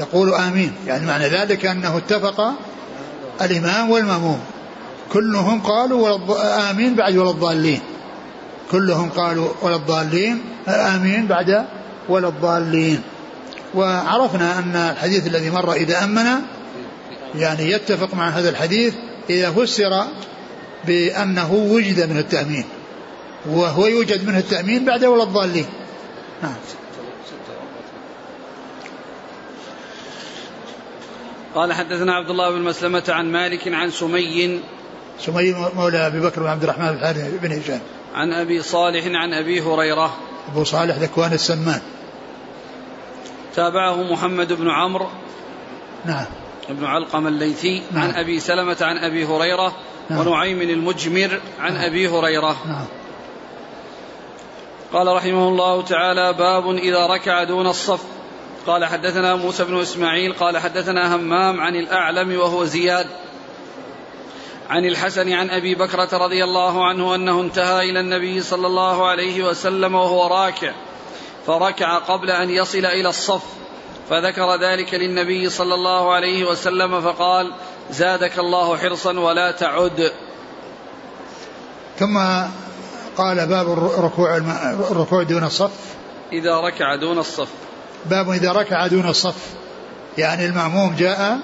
[0.00, 0.72] يقول آمين.
[0.86, 2.52] يعني معنى ذلك أنه اتفق
[3.42, 4.40] الإمام والمأموم.
[5.12, 6.18] كلهم قالوا
[6.70, 7.80] آمين بعد ولا الضالين.
[8.70, 11.64] كلهم قالوا ولا الضالين آمين بعد
[12.08, 13.00] ولا الضالين.
[13.74, 16.26] وعرفنا أن الحديث الذي مر إذا أمن
[17.34, 18.94] يعني يتفق مع هذا الحديث
[19.30, 20.04] إذا فسر
[20.86, 22.64] بأنه وجد منه التأمين
[23.46, 25.66] وهو يوجد منه التأمين بعد ولا الضالين.
[26.42, 26.54] نعم.
[31.54, 34.60] قال حدثنا عبد الله بن مسلمة عن مالك عن سمي.
[35.20, 37.80] سمي مولى أبي بكر بن عبد الرحمن بن بن هشام.
[38.14, 40.16] عن أبي صالح عن أبي هريرة.
[40.52, 41.80] أبو صالح ذكوان السمان.
[43.56, 45.08] تابعه محمد بن عمرو
[46.04, 46.26] نعم
[46.70, 48.02] ابن علقم الليثي نعم.
[48.02, 49.72] عن أبي سلمة عن أبي هريرة
[50.10, 50.20] نعم.
[50.20, 51.84] ونعيم المجمر عن نعم.
[51.84, 52.84] أبي هريرة نعم.
[54.92, 58.00] قال رحمه الله تعالى باب إذا ركع دون الصف
[58.66, 63.06] قال حدثنا موسى بن إسماعيل قال حدثنا همام عن الأعلم وهو زياد
[64.70, 69.44] عن الحسن عن أبي بكرة رضي الله عنه أنه انتهى إلى النبي صلى الله عليه
[69.44, 70.72] وسلم وهو راكع
[71.46, 73.42] فركع قبل أن يصل إلى الصف
[74.10, 77.52] فذكر ذلك للنبي صلى الله عليه وسلم فقال
[77.90, 80.12] زادك الله حرصا ولا تعد.
[81.98, 82.18] ثم
[83.16, 84.36] قال باب الركوع
[84.90, 85.70] الركوع دون الصف.
[86.32, 87.48] إذا ركع دون الصف.
[88.06, 89.54] باب إذا ركع دون الصف.
[90.18, 91.38] يعني المأموم جاء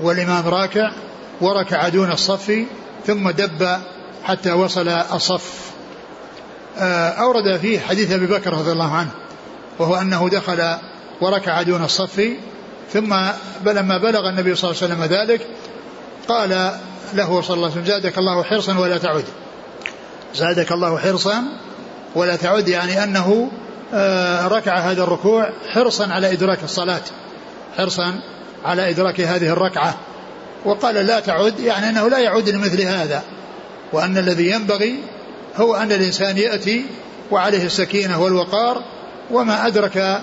[0.00, 0.92] والإمام راكع
[1.40, 2.66] وركع دون الصف
[3.06, 3.78] ثم دب
[4.24, 5.71] حتى وصل الصف.
[6.78, 9.10] أورد فيه حديث أبي بكر رضي الله عنه
[9.78, 10.76] وهو أنه دخل
[11.20, 12.30] وركع دون الصف
[12.92, 13.14] ثم
[13.66, 15.46] لما بلغ النبي صلى الله عليه وسلم ذلك
[16.28, 16.72] قال
[17.14, 19.24] له صلى الله عليه وسلم زادك الله حرصا ولا تعد.
[20.34, 21.44] زادك الله حرصا
[22.14, 23.50] ولا تعد يعني أنه
[23.94, 27.02] آه، ركع هذا الركوع حرصا على إدراك الصلاة
[27.76, 28.20] حرصا
[28.64, 29.94] على إدراك هذه الركعة
[30.64, 33.22] وقال لا تعد يعني أنه لا يعود لمثل هذا
[33.92, 34.98] وأن الذي ينبغي
[35.56, 36.84] هو أن الإنسان يأتي
[37.30, 38.82] وعليه السكينة والوقار
[39.30, 40.20] وما أدرك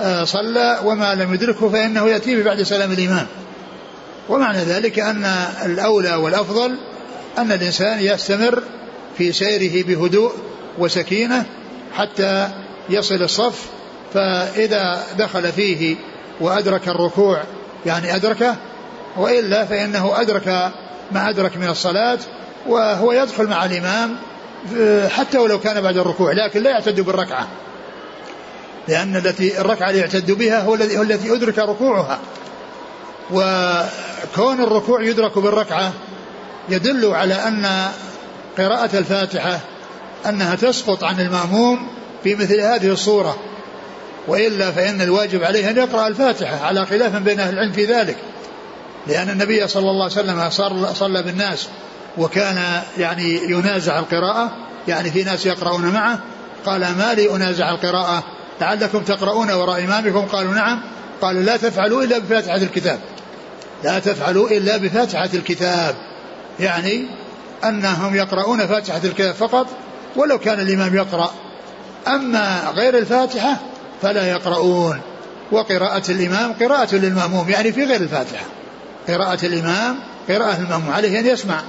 [0.00, 3.26] آه، صلى وما لم يدركه فإنه يأتي بعد سلام الإمام
[4.28, 5.24] ومعنى ذلك أن
[5.64, 6.76] الأولى والأفضل
[7.38, 8.62] أن الإنسان يستمر
[9.18, 10.32] في سيره بهدوء
[10.78, 11.44] وسكينة
[11.94, 12.48] حتى
[12.90, 13.66] يصل الصف
[14.14, 15.96] فإذا دخل فيه
[16.40, 17.42] وأدرك الركوع
[17.86, 18.56] يعني أدركه
[19.16, 20.72] وإلا فإنه أدرك
[21.12, 22.18] ما أدرك من الصلاة
[22.66, 24.16] وهو يدخل مع الإمام
[25.08, 27.48] حتى ولو كان بعد الركوع لكن لا يعتد بالركعة.
[28.88, 32.18] لأن التي الركعة اللي يعتد بها هو الذي هو التي أدرك ركوعها.
[33.30, 35.92] وكون الركوع يدرك بالركعة
[36.68, 37.88] يدل على أن
[38.58, 39.60] قراءة الفاتحة
[40.26, 41.88] أنها تسقط عن المأموم
[42.24, 43.36] في مثل هذه الصورة.
[44.28, 48.16] وإلا فإن الواجب عليه أن يقرأ الفاتحة على خلاف بين أهل العلم في ذلك.
[49.06, 50.50] لأن النبي صلى الله عليه وسلم
[50.94, 51.68] صلى بالناس.
[52.18, 54.50] وكان يعني ينازع القراءة
[54.88, 56.18] يعني في ناس يقرؤون معه
[56.66, 58.24] قال ما لي أنازع القراءة
[58.60, 60.80] لعلكم تقرؤون وراء إمامكم؟ قالوا نعم.
[61.22, 63.00] قال لا تفعلوا إلا بفاتحة الكتاب.
[63.84, 65.94] لا تفعلوا إلا بفاتحة الكتاب.
[66.60, 67.06] يعني
[67.64, 69.66] أنهم يقرؤون فاتحة الكتاب فقط
[70.16, 71.30] ولو كان الإمام يقرأ.
[72.08, 73.56] أما غير الفاتحة
[74.02, 75.00] فلا يقرؤون.
[75.52, 78.44] وقراءة الإمام قراءة للمأموم يعني في غير الفاتحة.
[79.08, 79.96] قراءة الإمام
[80.28, 81.60] قراءة المأموم عليه أن يسمع.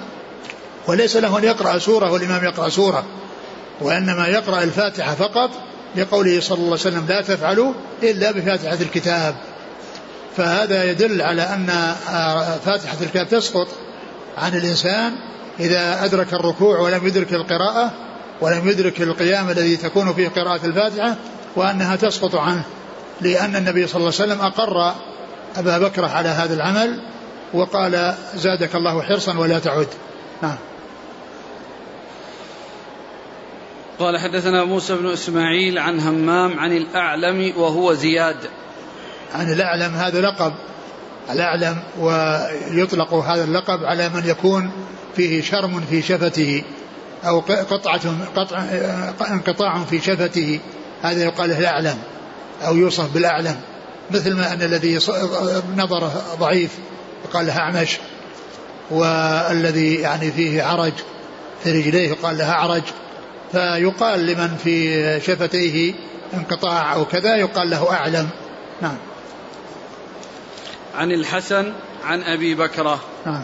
[0.87, 3.05] وليس له أن يقرأ سورة والإمام يقرأ سورة
[3.81, 5.49] وإنما يقرأ الفاتحة فقط
[5.95, 7.73] لقوله صلى الله عليه وسلم لا تفعلوا
[8.03, 9.35] إلا بفاتحة الكتاب.
[10.37, 11.69] فهذا يدل على أن
[12.09, 13.67] آه، فاتحة الكتاب تسقط
[14.37, 15.13] عن الإنسان
[15.59, 17.91] إذا أدرك الركوع ولم يدرك القراءة
[18.41, 21.15] ولم يدرك القيام الذي تكون فيه قراءة الفاتحة
[21.55, 22.63] وأنها تسقط عنه
[23.21, 24.93] لأن النبي صلى الله عليه وسلم أقر
[25.57, 27.01] أبا بكر على هذا العمل
[27.53, 29.87] وقال زادك الله حرصا ولا تعد.
[30.41, 30.55] نعم.
[33.99, 38.37] قال حدثنا موسى بن إسماعيل عن همام عن الأعلم وهو زياد.
[39.33, 40.53] عن الأعلم هذا لقب.
[41.31, 44.71] الأعلم ويطلق هذا اللقب على من يكون
[45.15, 46.63] فيه شرم في شفته
[47.25, 48.01] أو قطعة
[48.35, 48.63] قطع
[49.31, 50.59] انقطاع في شفته.
[51.01, 51.97] هذا يقال له الأعلم
[52.67, 53.55] أو يوصف بالأعلم.
[54.11, 54.99] مثل ما أن الذي
[55.77, 56.71] نظره ضعيف
[57.25, 57.97] يقال له أعمش.
[58.91, 60.93] والذي يعني فيه عرج
[61.63, 62.83] في رجليه يقال له أعرج.
[63.51, 65.93] فيقال لمن في شفتيه
[66.33, 68.29] انقطاع أو كذا يقال له أعلم.
[68.81, 68.97] نعم.
[70.95, 71.73] عن الحسن
[72.03, 72.99] عن أبي بكرة.
[73.25, 73.43] نعم.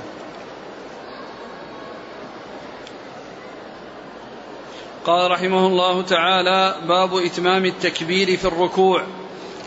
[5.06, 9.04] قال رحمه الله تعالى باب إتمام التكبير في الركوع.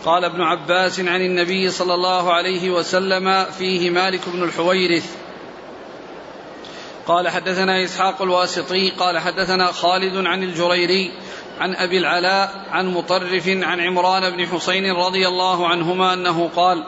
[0.05, 5.15] قال ابن عباس عن النبي صلى الله عليه وسلم فيه مالك بن الحويرث.
[7.07, 11.11] قال حدثنا إسحاق الواسطي قال حدثنا خالد عن الجريري
[11.59, 16.83] عن أبي العلاء عن مطرف عن عمران بن حسين رضي الله عنهما أنه قال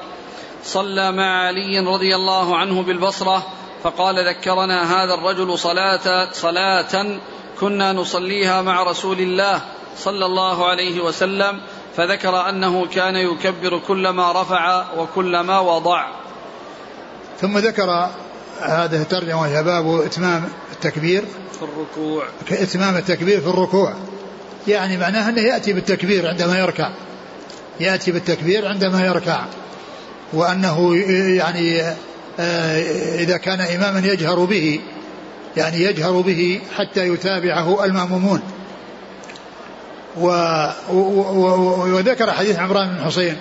[0.63, 3.45] صلى مع علي رضي الله عنه بالبصرة
[3.83, 7.19] فقال ذكرنا هذا الرجل صلاة صلاة
[7.59, 9.61] كنا نصليها مع رسول الله
[9.97, 11.61] صلى الله عليه وسلم
[11.97, 16.07] فذكر أنه كان يكبر كلما رفع وكلما وضع.
[17.41, 18.09] ثم ذكر
[18.61, 21.23] هذه الترجمة وهي باب إتمام التكبير.
[21.59, 22.23] في الركوع.
[22.51, 23.93] إتمام التكبير في الركوع.
[24.67, 26.91] يعني معناه أنه يأتي بالتكبير عندما يركع.
[27.79, 29.45] يأتي بالتكبير عندما يركع.
[30.33, 30.95] وأنه
[31.35, 31.81] يعني
[32.39, 32.81] آه،
[33.15, 34.79] إذا كان إماما يجهر به.
[35.57, 38.41] يعني يجهر به حتى يتابعه المأمومون.
[40.87, 43.37] وذكر حديث عمران بن حسين.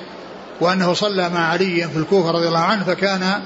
[0.60, 3.40] وأنه صلى مع علي في الكوفة رضي الله عنه فكان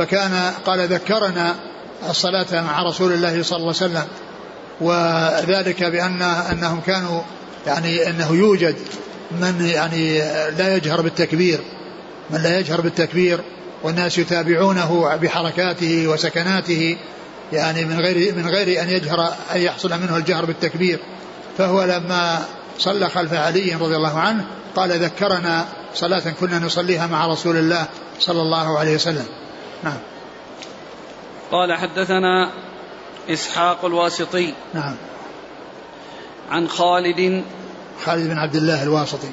[0.00, 1.54] فكان قال ذكرنا
[2.10, 4.04] الصلاة مع رسول الله صلى الله عليه وسلم
[4.80, 7.22] وذلك بأن أنهم كانوا
[7.66, 8.76] يعني أنه يوجد
[9.30, 10.18] من يعني
[10.58, 11.60] لا يجهر بالتكبير
[12.30, 13.40] من لا يجهر بالتكبير
[13.82, 16.96] والناس يتابعونه بحركاته وسكناته
[17.52, 20.98] يعني من غير من غير أن يجهر أن يحصل منه الجهر بالتكبير.
[21.58, 22.38] فهو لما
[22.78, 24.44] صلى خلف علي رضي الله عنه
[24.76, 27.86] قال ذكرنا صلاة كنا نصليها مع رسول الله
[28.20, 29.26] صلى الله عليه وسلم.
[29.84, 29.98] نعم.
[31.50, 32.50] قال حدثنا
[33.28, 34.94] إسحاق الواسطي نعم.
[36.50, 37.44] عن خالد
[38.04, 39.28] خالد بن عبد الله الواسطي.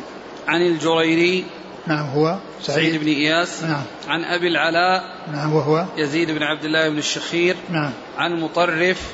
[0.48, 1.46] عن الجريري
[1.88, 3.64] نعم هو سعيد, سعيد بن إياس.
[3.64, 3.84] نعم.
[4.08, 5.04] عن أبي العلاء.
[5.32, 7.56] نعم وهو يزيد بن عبد الله بن الشخير.
[7.70, 7.92] نعم.
[8.18, 9.14] عن مطرف.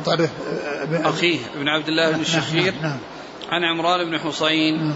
[0.00, 0.30] مطرف
[0.92, 2.74] أخيه بن عبد الله بن نعم، الشخير.
[2.74, 2.98] نعم, نعم
[3.48, 4.94] عن عمران بن حصين نعم.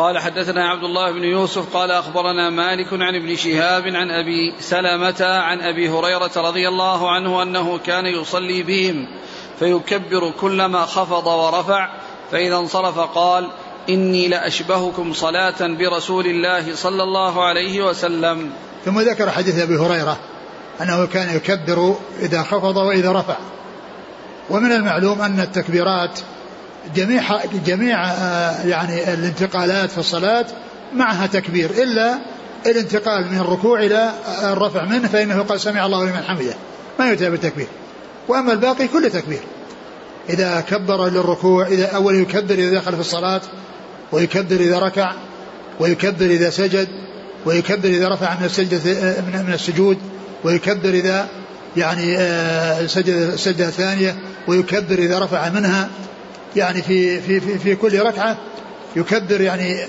[0.00, 5.16] قال حدثنا عبد الله بن يوسف قال أخبرنا مالك عن ابن شهاب عن أبي سلمة
[5.20, 9.08] عن أبي هريرة رضي الله عنه أنه كان يصلي بهم
[9.58, 11.88] فيكبر كلما خفض ورفع
[12.32, 13.48] فإذا انصرف قال
[13.88, 18.50] إني لأشبهكم صلاة برسول الله صلى الله عليه وسلم.
[18.84, 20.16] ثم ذكر حديث أبي هريرة
[20.80, 23.36] أنه كان يكبر إذا خفض وإذا رفع.
[24.50, 26.20] ومن المعلوم أن التكبيرات
[26.94, 27.22] جميع
[27.66, 30.46] جميع آه، يعني الانتقالات في الصلاة
[30.94, 32.18] معها تكبير إلا
[32.66, 34.10] الانتقال من الركوع إلى
[34.42, 36.54] الرفع منه فإنه قال سمع الله لمن حمده.
[36.98, 37.66] ما يؤتى بالتكبير.
[38.28, 39.40] وأما الباقي كل تكبير.
[40.28, 43.40] إذا كبر للركوع إذا أول يكبر إذا دخل في الصلاة
[44.12, 45.12] ويكبر إذا ركع
[45.80, 46.88] ويكبر إذا سجد
[47.46, 48.78] ويكبر إذا رفع من السجدة
[49.20, 49.98] من السجود
[50.44, 51.28] ويكبر إذا
[51.76, 54.16] يعني آه، سجد السجدة الثانية
[54.46, 55.88] ويكبر إذا رفع منها
[56.56, 58.36] يعني في في في, في كل ركعة
[58.96, 59.80] يكبر يعني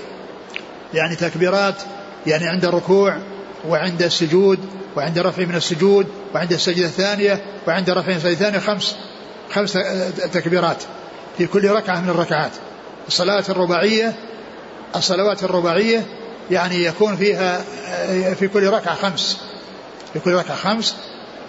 [0.94, 1.82] يعني تكبيرات
[2.26, 3.18] يعني عند الركوع
[3.68, 4.58] وعند السجود
[4.96, 8.96] وعند رفع من السجود وعند السجدة الثانية وعند رفع من السجدة الثانية خمس
[9.52, 9.72] خمس
[10.32, 10.82] تكبيرات
[11.38, 12.50] في كل ركعة من الركعات.
[13.08, 14.14] الصلاة الرباعية
[14.96, 16.06] الصلوات الرباعية
[16.50, 17.64] يعني يكون فيها
[18.34, 19.38] في كل ركعة خمس
[20.12, 20.96] في كل ركعة خمس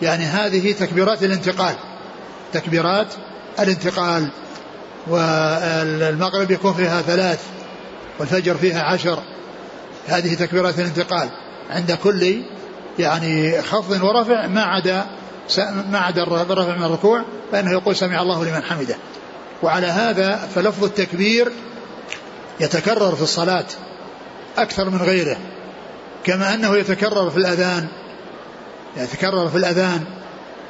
[0.02, 1.76] يعني هذه تكبيرات الانتقال.
[2.54, 3.08] تكبيرات
[3.60, 4.28] الانتقال.
[5.08, 7.40] والمغرب يكون فيها ثلاث
[8.20, 9.20] والفجر فيها عشر.
[10.08, 11.30] هذه تكبيرات الانتقال
[11.70, 12.42] عند كل
[13.00, 15.06] يعني خفض ورفع ما عدا
[15.92, 18.96] ما عدا الرفع من الركوع فإنه يقول سمع الله لمن حمده.
[19.64, 21.52] وعلى هذا فلفظ التكبير
[22.60, 23.66] يتكرر في الصلاة
[24.58, 25.38] أكثر من غيره
[26.24, 27.88] كما أنه يتكرر في الأذان
[28.98, 30.04] يتكرر في الأذان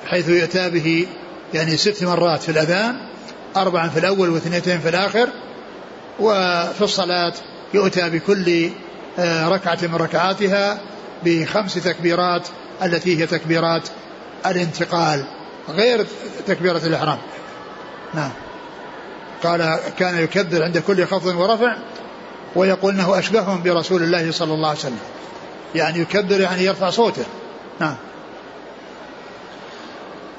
[0.06, 1.08] حيث يؤتى به
[1.54, 2.96] يعني ست مرات في الأذان
[3.58, 5.30] أربعا في الأول واثنتين في الآخر
[6.20, 7.34] وفي الصلاة
[7.74, 8.70] يؤتى بكل
[9.20, 10.80] آه، ركعة من ركعاتها
[11.26, 12.48] بخمس تكبيرات
[12.84, 13.90] التي هي تكبيرات
[14.46, 15.26] الانتقال
[15.70, 16.06] غير
[16.48, 17.18] تكبيرة الإحرام.
[18.14, 18.32] نعم.
[19.44, 21.76] قال كان يكبر عند كل خفض ورفع
[22.56, 25.00] ويقول إنه أشبههم برسول الله صلى الله عليه وسلم.
[25.76, 27.24] يعني يكبر يعني يرفع صوته.
[27.80, 27.96] نعم.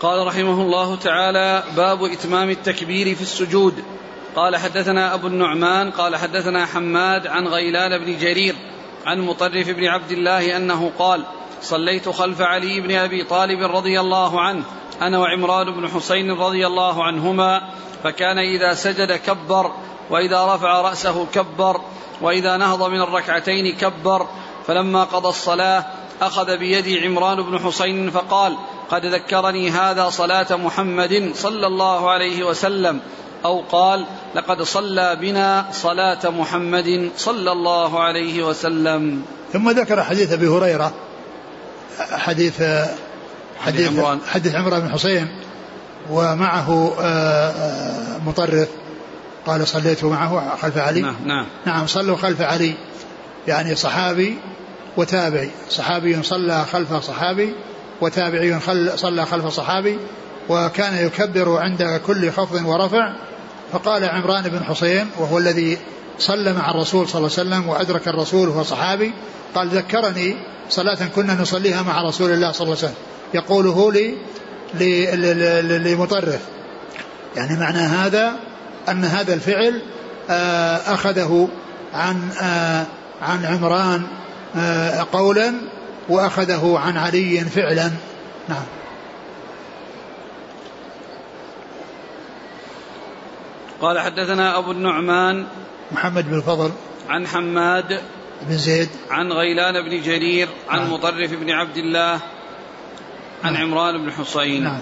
[0.04, 3.84] قال رحمه الله تعالى باب إتمام التكبير في السجود.
[4.36, 8.56] قال حدثنا أبو النعمان قال حدثنا حماد عن غيلان بن جرير
[9.06, 11.24] عن مطرف بن عبد الله أنه قال
[11.62, 14.64] صليت خلف علي بن أبي طالب رضي الله عنه
[15.02, 17.62] أنا وعمران بن حسين رضي الله عنهما
[18.02, 19.72] فكان إذا سجد كبر
[20.10, 21.80] وإذا رفع رأسه كبر
[22.20, 24.26] وإذا نهض من الركعتين كبر
[24.66, 25.84] فلما قضى الصلاة
[26.22, 28.56] أخذ بيدي عمران بن حسين فقال
[28.94, 33.00] قد ذكرني هذا صلاة محمد صلى الله عليه وسلم
[33.44, 39.22] أو قال لقد صلى بنا صلاة محمد صلى الله عليه وسلم.
[39.52, 40.94] ثم ذكر حديث أبي هريرة
[42.12, 42.62] حديث
[43.60, 44.18] حديث عمران.
[44.26, 45.28] حديث عمران بن حسين
[46.10, 48.68] ومعه آه، آه، مطرف
[49.46, 51.00] قال صليت معه خلف علي.
[51.00, 52.74] نعم نعم, نعم صلوا خلف علي.
[53.48, 54.38] يعني صحابي
[54.96, 55.50] وتابعي.
[55.70, 57.54] صحابي صلى خلف صحابي
[58.00, 58.60] وتابعي
[58.96, 59.98] صلى خلف صحابي
[60.48, 63.12] وكان يكبر عند كل خفض ورفع
[63.72, 65.78] فقال عمران بن حسين وهو الذي
[66.18, 69.12] صلى مع الرسول صلى الله عليه وسلم وأدرك الرسول وهو صحابي
[69.54, 70.36] قال ذكرني
[70.70, 74.14] صلاة كنا نصليها مع رسول الله صلى الله عليه وسلم يقوله لي
[75.78, 76.40] لمطرف.
[77.36, 78.36] يعني معنى هذا
[78.88, 79.82] أن هذا الفعل
[80.30, 81.48] آه، أخذه
[81.94, 82.86] عن آه،
[83.22, 84.02] عن عمران
[84.56, 85.54] آه، قولا
[86.08, 87.90] وأخذه عن علي فعلا
[88.48, 88.64] نعم
[93.80, 95.46] قال حدثنا أبو النعمان
[95.92, 96.70] محمد بن الفضل
[97.08, 98.00] عن حماد
[98.42, 100.92] بن زيد عن غيلان بن جرير عن نعم.
[100.92, 102.20] مطرف بن عبد الله
[103.44, 103.62] عن نعم.
[103.62, 104.80] عمران بن حصين نعم.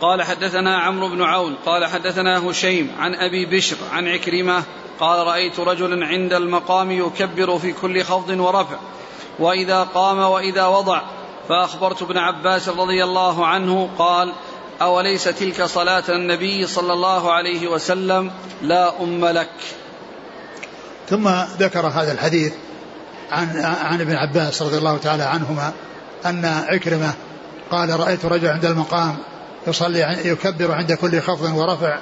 [0.00, 4.62] قال حدثنا عمرو بن عون قال حدثنا هشيم عن أبي بشر عن عكرمة
[5.00, 8.76] قال رأيت رجلا عند المقام يكبر في كل خفض ورفع
[9.38, 11.02] وإذا قام وإذا وضع.
[11.48, 14.32] فأخبرت ابن عباس رضي الله عنه قال
[14.82, 18.30] أوليس تلك صلاة النبي صلى الله عليه وسلم
[18.62, 19.50] لا أم لك؟
[21.08, 21.28] ثم
[21.58, 22.52] ذكر هذا الحديث
[23.30, 25.72] عن عن ابن عباس رضي الله تعالى عنهما
[26.26, 27.12] أن عكرمة
[27.70, 29.16] قال رأيت رجل عند المقام
[29.66, 31.98] يصلي يكبر عند كل خفض ورفع.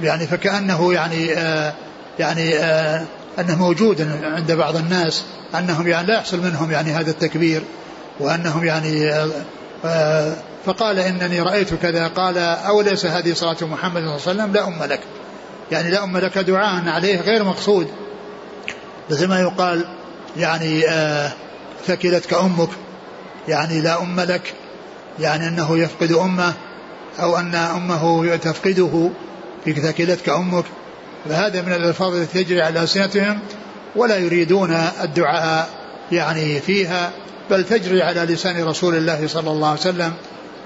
[0.00, 1.74] يعني فكأنه يعني آه
[2.18, 3.04] يعني آه
[3.38, 5.24] أنه موجود عند بعض الناس
[5.58, 7.62] أنهم يعني لا يحصل منهم يعني هذا التكبير
[8.20, 9.12] وأنهم يعني
[9.84, 10.36] آه
[10.66, 14.84] فقال إنني رأيت كذا قال أوليس هذه صلاة محمد صلى الله عليه وسلم؟ لا أم
[14.84, 15.00] لك.
[15.72, 17.88] يعني لا أم لك دعاء عليه غير مقصود.
[19.10, 19.84] مثل ما يقال
[20.36, 21.32] يعني آه
[21.86, 22.68] ثكلتك أمك
[23.48, 24.54] يعني لا أم لك
[25.20, 26.54] يعني أنه يفقد أمه
[27.20, 29.10] أو أن أمه تفقده
[29.64, 30.64] في ثكلتك أمك.
[31.28, 33.38] فهذا من الألفاظ التي تجري على ألسنتهم
[33.96, 35.68] ولا يريدون الدعاء
[36.12, 37.10] يعني فيها
[37.50, 40.12] بل تجري على لسان رسول الله صلى الله عليه وسلم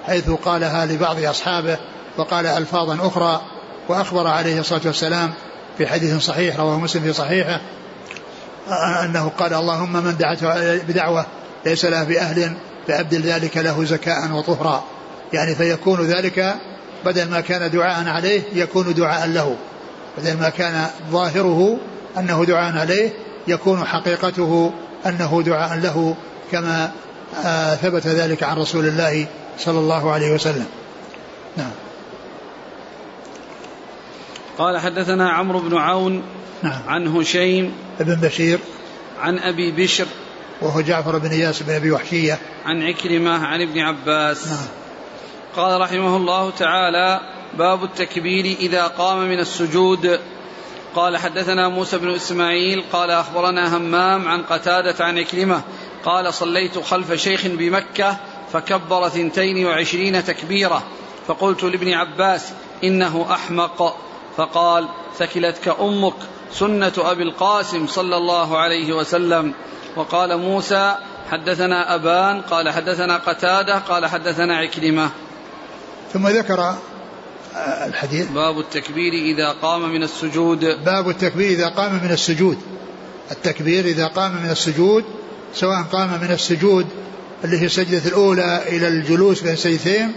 [0.06, 1.78] حيث قالها لبعض أصحابه
[2.16, 3.40] وقال ألفاظا أخرى
[3.88, 5.32] وأخبر عليه الصلاة والسلام
[5.78, 7.60] في حديث صحيح رواه مسلم في صحيحه
[9.04, 10.44] أنه قال اللهم من دعت
[10.88, 11.26] بدعوة
[11.66, 12.52] ليس له بأهل
[12.88, 14.84] فأبدل ذلك له زكاء وطهرا.
[15.32, 16.54] يعني فيكون ذلك
[17.04, 19.56] بدل ما كان دعاء عليه يكون دعاء له.
[20.18, 21.78] بدل ما كان ظاهره
[22.18, 23.12] أنه دعاء عليه
[23.48, 24.72] يكون حقيقته
[25.06, 26.16] أنه دعاء له
[26.52, 26.92] كما
[27.44, 29.26] آه، ثبت ذلك عن رسول الله
[29.58, 30.66] صلى الله عليه وسلم.
[31.56, 31.70] نعم.
[34.58, 36.22] قال حدثنا عمرو بن عون
[36.62, 36.80] نعم.
[36.88, 38.58] عن هشيم بن بشير
[39.20, 40.06] عن أبي بشر
[40.60, 42.38] وهو جعفر بن إياس بن أبي وحشية.
[42.66, 44.46] عن عكرمة عن ابن عباس.
[44.46, 44.66] نعم.
[45.56, 47.20] قال رحمه الله تعالى
[47.58, 50.20] باب التكبير إذا قام من السجود.
[50.94, 55.62] قال حدثنا موسى بن إسماعيل قال أخبرنا همام عن قتادة عن عكرمة
[56.04, 58.16] قال صليت خلف شيخ بمكة
[58.52, 60.82] فكبر ثنتين وعشرين تكبيرة
[61.26, 62.52] فقلت لابن عباس
[62.84, 63.96] إنه أحمق
[64.36, 64.88] فقال
[65.18, 66.14] ثكلتك أمك
[66.52, 69.54] سنة أبي القاسم صلى الله عليه وسلم.
[69.96, 70.96] وقال موسى
[71.30, 75.10] حدثنا أبان قال حدثنا قتادة قال حدثنا عكرمة
[76.12, 76.74] ثم ذكر
[77.86, 78.28] الحديث.
[78.28, 80.60] باب التكبير إذا قام من السجود.
[80.84, 82.58] باب التكبير إذا قام من السجود.
[83.30, 85.04] التكبير إذا قام من السجود
[85.54, 86.86] سواء قام من السجود
[87.44, 90.12] اللي هي السجدة الأولى إلى الجلوس بين السجدتين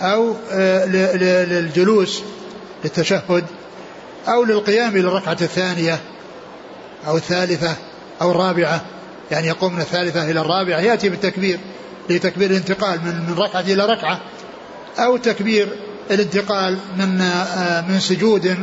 [0.00, 0.86] أو آه،
[1.44, 2.22] للجلوس
[2.84, 3.44] للتشهد
[4.28, 6.00] أو للقيام إلى الركعة الثانية
[7.06, 7.76] أو الثالثة
[8.22, 8.84] أو الرابعة.
[9.30, 10.80] يعني يقوم من الثالثة إلى الرابعة.
[10.80, 11.58] يأتي بالتكبير
[12.10, 14.20] لتكبير الانتقال من من ركعة إلى ركعة
[14.98, 15.68] أو تكبير
[16.10, 18.56] الانتقال من آه، من سجود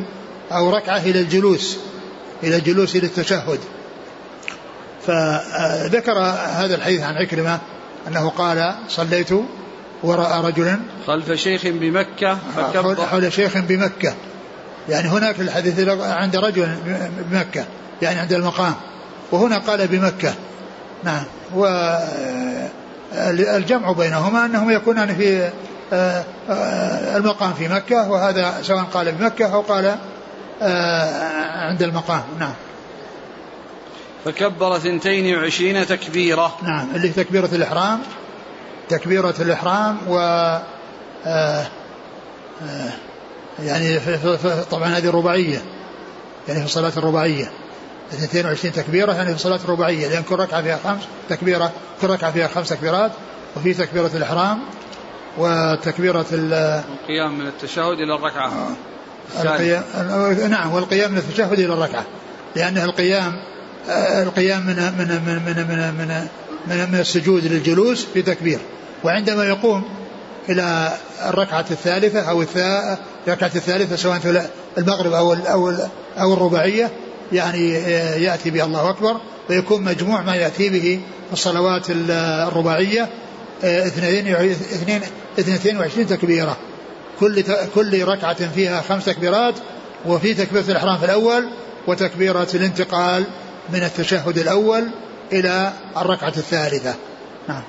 [0.51, 1.77] أو ركعة إلى الجلوس
[2.43, 3.59] إلى الجلوس إلى التشهد.
[5.07, 6.19] فذكر
[6.53, 7.59] هذا الحديث عن عكرمة
[8.07, 9.29] أنه قال صليت
[10.03, 13.05] وراء رجل خلف شيخ بمكة فكبر.
[13.05, 14.13] حول شيخ بمكة.
[14.89, 16.75] يعني هناك الحديث عند رجل
[17.31, 17.65] بمكة
[18.01, 18.73] يعني عند المقام
[19.31, 20.33] وهنا قال بمكة.
[21.03, 21.23] نعم.
[23.15, 25.51] والجمع بينهما أنهم يكونان في آه، آه،
[27.15, 29.97] المقام في مكة وهذا سواء قال بمكة أو قال
[30.61, 32.23] آه، عند المقام.
[32.39, 32.53] نعم.
[34.25, 36.57] فكبر ثنتين وعشرين تكبيرة.
[36.63, 37.99] نعم اللي تكبيرة الإحرام
[38.89, 40.17] تكبيرة الإحرام و
[41.25, 41.67] آه
[42.63, 42.91] آه
[43.63, 43.99] يعني
[44.71, 45.61] طبعا هذه الرباعية
[46.47, 47.51] يعني في الصلاة الرباعية.
[48.13, 51.71] 22 تكبيرة يعني في الصلاة الرباعية لأن كل ركعة فيها خمس تكبيرة
[52.01, 53.11] كل ركعة فيها خمس تكبيرات
[53.55, 54.59] وفي تكبيرة الإحرام
[55.37, 58.47] وتكبيرة القيام من التشهد إلى الركعة.
[58.47, 59.43] آه.
[59.43, 59.83] القيام
[60.49, 62.05] نعم والقيام من التشهد إلى الركعة.
[62.55, 63.33] لأنه القيام
[63.89, 66.27] آه، القيام من من من من من, من,
[66.67, 68.59] من, من السجود للجلوس في تكبير.
[69.03, 69.83] وعندما يقوم
[70.49, 70.91] إلى
[71.25, 72.43] الركعة الثالثة أو
[73.27, 75.73] الركعة الثالثة سواء في المغرب أو أو
[76.19, 76.91] أو الرباعية
[77.31, 79.17] يعني آه، يأتي به الله أكبر
[79.49, 80.99] ويكون مجموع ما يأتي به
[81.33, 83.09] الصلوات الرباعية
[85.39, 86.57] 22 تكبيرة.
[87.19, 87.43] كل
[87.75, 89.55] كل ركعة فيها خمس تكبيرات
[90.05, 91.49] وفي تكبيرة الإحرام في الأول
[91.87, 93.23] وتكبيرة الانتقال
[93.69, 94.87] من التشهد الأول
[95.33, 96.95] إلى الركعة الثالثة.
[97.47, 97.63] نعم.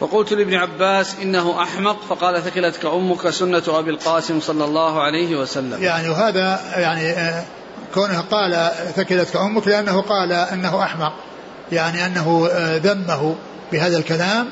[0.00, 5.82] فقلت لابن عباس إنه أحمق فقال ثكلتك أمك سنة أبي القاسم صلى الله عليه وسلم.
[5.82, 7.44] يعني وهذا يعني آه،
[7.94, 11.12] كونه قال ثكلتك أمك لأنه قال أنه أحمق
[11.72, 13.34] يعني أنه آه، ذمه
[13.72, 14.46] بهذا الكلام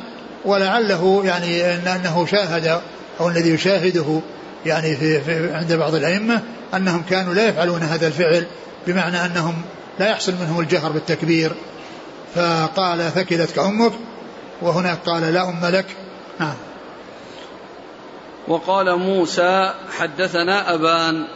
[0.47, 2.81] ولعله يعني أنه شاهد
[3.21, 4.21] أو الذي يشاهده
[4.67, 6.43] يعني في, في عند بعض الأئمة
[6.75, 8.47] أنهم كانوا لا يفعلون هذا الفعل
[8.87, 9.63] بمعنى أنهم
[9.99, 11.53] لا يحصل منهم الجهر بالتكبير.
[12.35, 13.93] فقال ثكلتك أمك؟
[14.63, 15.87] وهناك قال لا أم لك.
[16.41, 16.55] نعم.
[18.49, 21.27] وقال موسى حدثنا أبان.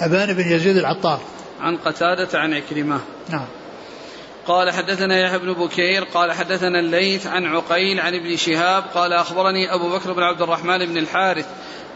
[0.00, 1.20] أبان بن يزيد العطار.
[1.60, 3.00] عن قتادة عن عكرمة.
[3.28, 3.46] نعم.
[4.48, 9.74] قال حدثنا يحيى بن بكير قال حدثنا الليث عن عقيل عن ابن شهاب قال أخبرني
[9.74, 11.46] أبو بكر بن عبد الرحمن بن الحارث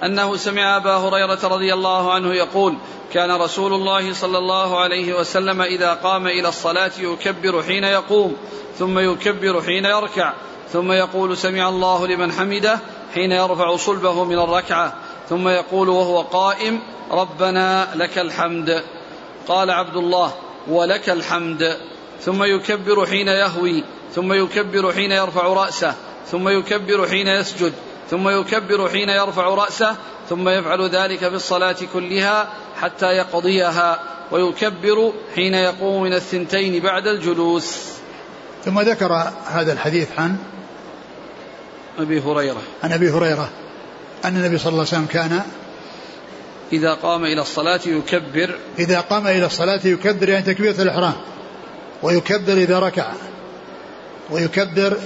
[0.04, 2.76] أنه سمع أبا هريرة رضي الله عنه يقول
[3.12, 8.36] كان رسول الله صلى الله عليه وسلم إذا قام إلى الصلاة يكبر حين يقوم
[8.78, 10.32] ثم يكبر حين يركع
[10.72, 12.78] ثم يقول سمع الله لمن حمده
[13.14, 14.94] حين يرفع صلبه من الركعة
[15.28, 16.80] ثم يقول وهو قائم
[17.10, 18.82] ربنا لك الحمد
[19.48, 20.32] قال عبد الله
[20.68, 21.76] ولك الحمد
[22.24, 25.94] ثم يكبر حين يهوي ثم يكبر حين يرفع رأسه
[26.30, 27.72] ثم يكبر حين يسجد
[28.10, 29.96] ثم يكبر حين يرفع رأسه
[30.28, 32.48] ثم يفعل ذلك في الصلاة كلها
[32.80, 34.00] حتى يقضيها
[34.30, 37.76] ويكبر حين يقوم من الثنتين بعد الجلوس.
[38.64, 39.12] ثم ذكر
[39.46, 40.36] هذا الحديث عن
[41.98, 42.62] أبي هريرة.
[42.82, 43.50] عن أبي هريرة
[44.24, 45.42] أن النبي صلى الله عليه وسلم كان
[46.72, 48.58] إذا قام إلى الصلاة يكبر.
[48.78, 51.14] إذا قام إلى الصلاة يكبر يعني تكبيرة الإحرام.
[52.02, 53.12] ويكبر إذا ركع.
[54.30, 54.98] ويكبر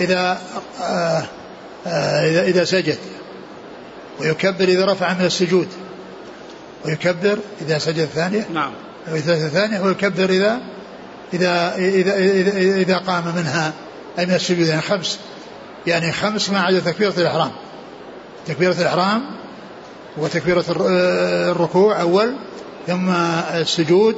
[0.00, 0.38] إذا
[0.80, 1.24] آه
[1.86, 2.98] آه إذا إذا سجد.
[4.20, 5.68] ويكبر إذا رفع من السجود.
[6.84, 8.72] ويكبر إذا سجد الثانية نعم.
[9.08, 10.60] وإذا الثانية ويكبر إذا
[11.34, 13.72] إذا إذا إذا, إذا قام منها.
[14.18, 15.18] أي من السجود يعني خمس.
[15.86, 17.50] يعني خمس ما عدا تكبيرة الإحرام.
[18.46, 19.22] تكبيرة الإحرام
[20.16, 20.64] وتكبيرة
[21.50, 22.34] الركوع أول
[22.86, 23.10] ثم
[23.54, 24.16] السجود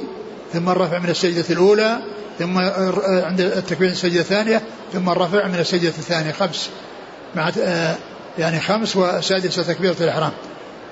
[0.53, 1.97] ثم الرفع من السجدة الأولى
[2.39, 2.57] ثم
[3.07, 4.61] عند التكبير السجدة الثانية
[4.93, 6.69] ثم الرفع من السجدة الثانية خمس.
[7.35, 7.51] مع
[8.37, 10.31] يعني خمس وسادسة تكبيرة الإحرام.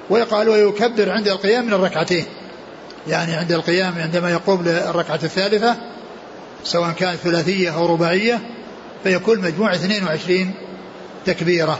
[0.09, 2.25] ويقال ويكبر عند القيام من الركعتين.
[3.07, 5.75] يعني عند القيام عندما يقوم للركعة الثالثة
[6.63, 8.39] سواء كانت ثلاثية أو رباعية
[9.03, 10.53] فيكون مجموع 22
[11.25, 11.79] تكبيرة.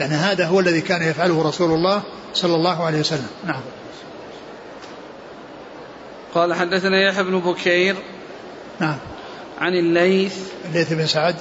[0.00, 2.02] لأن هذا هو الذي كان يفعله رسول الله
[2.34, 3.26] صلى الله عليه وسلم.
[3.46, 3.60] نعم.
[6.34, 7.96] قال حدثنا يحيى بن بكير
[8.80, 8.96] نعم.
[9.58, 11.36] عن الليث الليث بن سعد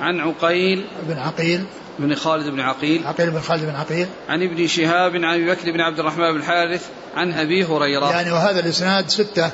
[0.00, 1.64] عن عقيل بن عقيل.
[1.98, 4.06] بن خالد بن عقيل عقيل بن خالد بن عقيل.
[4.28, 6.86] عن ابن شهاب عن أبي بكر بن عبد الرحمن بن الحارث
[7.16, 8.10] عن أبي هريرة.
[8.10, 9.50] يعني وهذا الإسناد ستة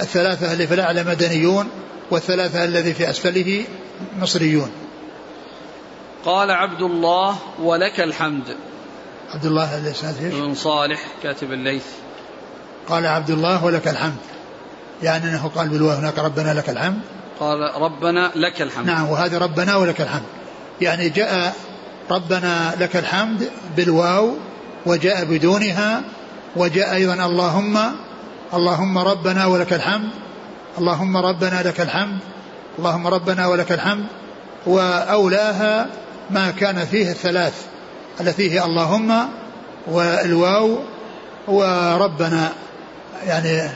[0.00, 1.68] الثلاثة اللي في الأعلى مدنيون
[2.10, 3.64] والثلاثة الذي في أسفله
[4.18, 4.70] مصريون.
[6.24, 8.56] قال عبد الله ولك الحمد.
[9.34, 11.84] عبد الله الإسناد بن صالح كاتب الليث.
[12.88, 14.16] قال عبد الله ولك الحمد.
[15.02, 17.00] يعني أنه قال بالواو هناك ربنا لك الحمد.
[17.40, 18.86] قال ربنا لك الحمد.
[18.86, 20.26] نعم وهذه ربنا ولك الحمد.
[20.80, 21.54] يعني جاء
[22.10, 24.34] ربنا لك الحمد بالواو
[24.86, 26.02] وجاء بدونها
[26.56, 27.78] وجاء أيضا اللهم
[28.54, 30.10] اللهم ربنا ولك الحمد
[30.78, 32.18] اللهم ربنا لك الحمد
[32.78, 34.04] اللهم ربنا ولك الحمد.
[34.66, 35.86] وأولاها
[36.30, 37.66] ما كان فيه الثلاث
[38.20, 39.28] التي هي اللهم
[39.86, 40.78] والواو
[41.48, 42.52] وربنا.
[43.26, 43.70] يعني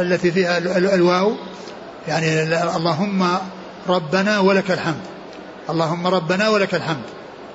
[0.00, 1.32] التي فيها الواو
[2.08, 2.42] يعني
[2.76, 3.38] اللهم
[3.88, 5.00] ربنا ولك الحمد.
[5.70, 7.04] اللهم ربنا ولك الحمد.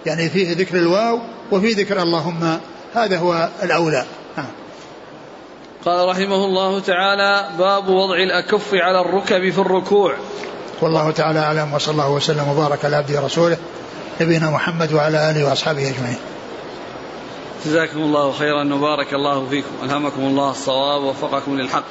[0.05, 1.19] يعني فيه ذكر الواو
[1.51, 2.59] وفي ذكر اللهم.
[2.95, 4.05] هذا هو الأولى.
[4.37, 4.47] نعم.
[5.85, 10.15] قال رحمه الله تعالى باب وضع الأكف على الركب في الركوع.
[10.81, 13.57] والله تعالى أعلم وصلى الله وسلم وبارك على عبده ورسوله
[14.21, 16.17] نبينا محمد وعلى آله وأصحابه أجمعين.
[17.65, 19.71] جزاكم الله خيرا وبارك الله فيكم.
[19.83, 21.83] ألهمكم الله الصواب ووفقكم للحق.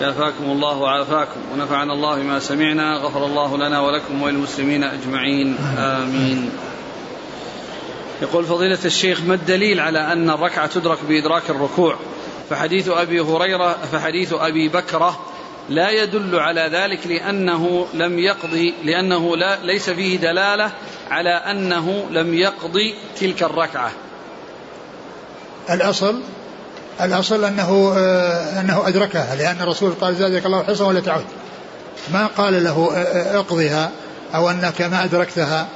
[0.00, 1.40] شافاكم الله وعافاكم.
[1.52, 2.96] ونفعنا الله بما سمعنا.
[2.96, 5.56] غفر الله لنا ولكم وللمسلمين أجمعين.
[5.78, 6.50] آمين.
[8.22, 11.96] يقول فضيلة الشيخ ما الدليل على أن الركعة تدرك بإدراك الركوع؟
[12.50, 15.20] فحديث أبي هريرة فحديث أبي بكرة
[15.68, 20.72] لا يدل على ذلك لأنه لم يقضي لأنه لا ليس فيه دلالة
[21.10, 23.92] على أنه لم يقضي تلك الركعة.
[25.70, 26.20] الأصل
[27.00, 31.24] الأصل أنه آه، أنه أدركها لأن الرسول قال زادك الله حصا ولا تعود.
[32.12, 33.90] ما قال له آه، آه، اقضها
[34.34, 35.66] أو أنك ما أدركتها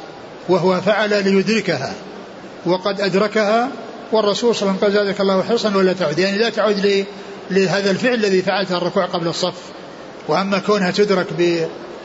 [0.48, 1.92] وهو فعل ليدركها.
[2.66, 3.68] وقد أدركها
[4.12, 6.18] والرسول صلى الله عليه وسلم قال زادك الله حرصا ولا تعود.
[6.18, 7.04] يعني لا تعود
[7.50, 9.54] لهذا الفعل الذي فعلته الركوع قبل الصف.
[10.28, 11.26] وأما كونها تدرك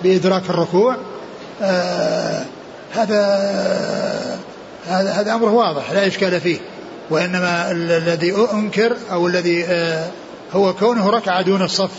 [0.04, 0.98] بإدراك الركوع
[1.62, 2.46] آه
[2.94, 3.22] هذا
[4.88, 6.60] هذا هذا أمر واضح لا إشكال فيه.
[7.12, 10.12] وإنما الذي أنكر أو الذي آه
[10.54, 11.92] هو كونه ركع دون الصف.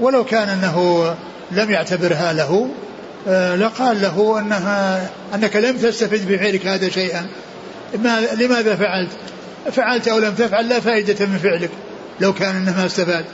[0.00, 1.16] ولو كان أنه
[1.50, 2.68] لم يعتبرها له
[3.28, 7.26] آه لقال له أنها أنك لم تستفد بفعلك هذا شيئا.
[7.98, 9.10] ما لماذا فعلت؟
[9.72, 11.70] فعلت أو لم تفعل لا فائدة من فعلك
[12.20, 13.24] لو كان أنه ما استفاد.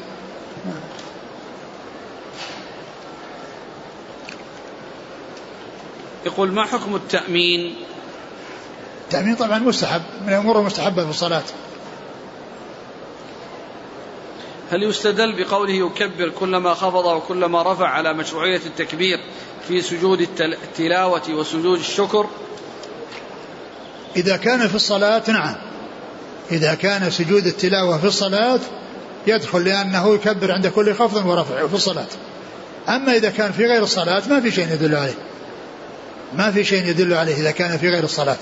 [6.26, 7.74] يقول ما حكم التأمين؟
[9.06, 11.42] التأمين طبعا مستحب من الأمور المستحبة في الصلاة.
[14.70, 19.18] هل يستدل بقوله يكبر كلما خفض وكلما رفع على مشروعية التكبير
[19.68, 22.26] في سجود التلاوة وسجود الشكر؟
[24.16, 25.54] إذا كان في الصلاة نعم.
[26.50, 28.60] إذا كان سجود التلاوة في الصلاة
[29.26, 32.06] يدخل لأنه يكبر عند كل خفض ورفع في الصلاة.
[32.88, 35.14] أما إذا كان في غير الصلاة ما في شيء يدل عليه.
[36.34, 38.38] ما في شيء يدل عليه إذا كان في غير الصلاة.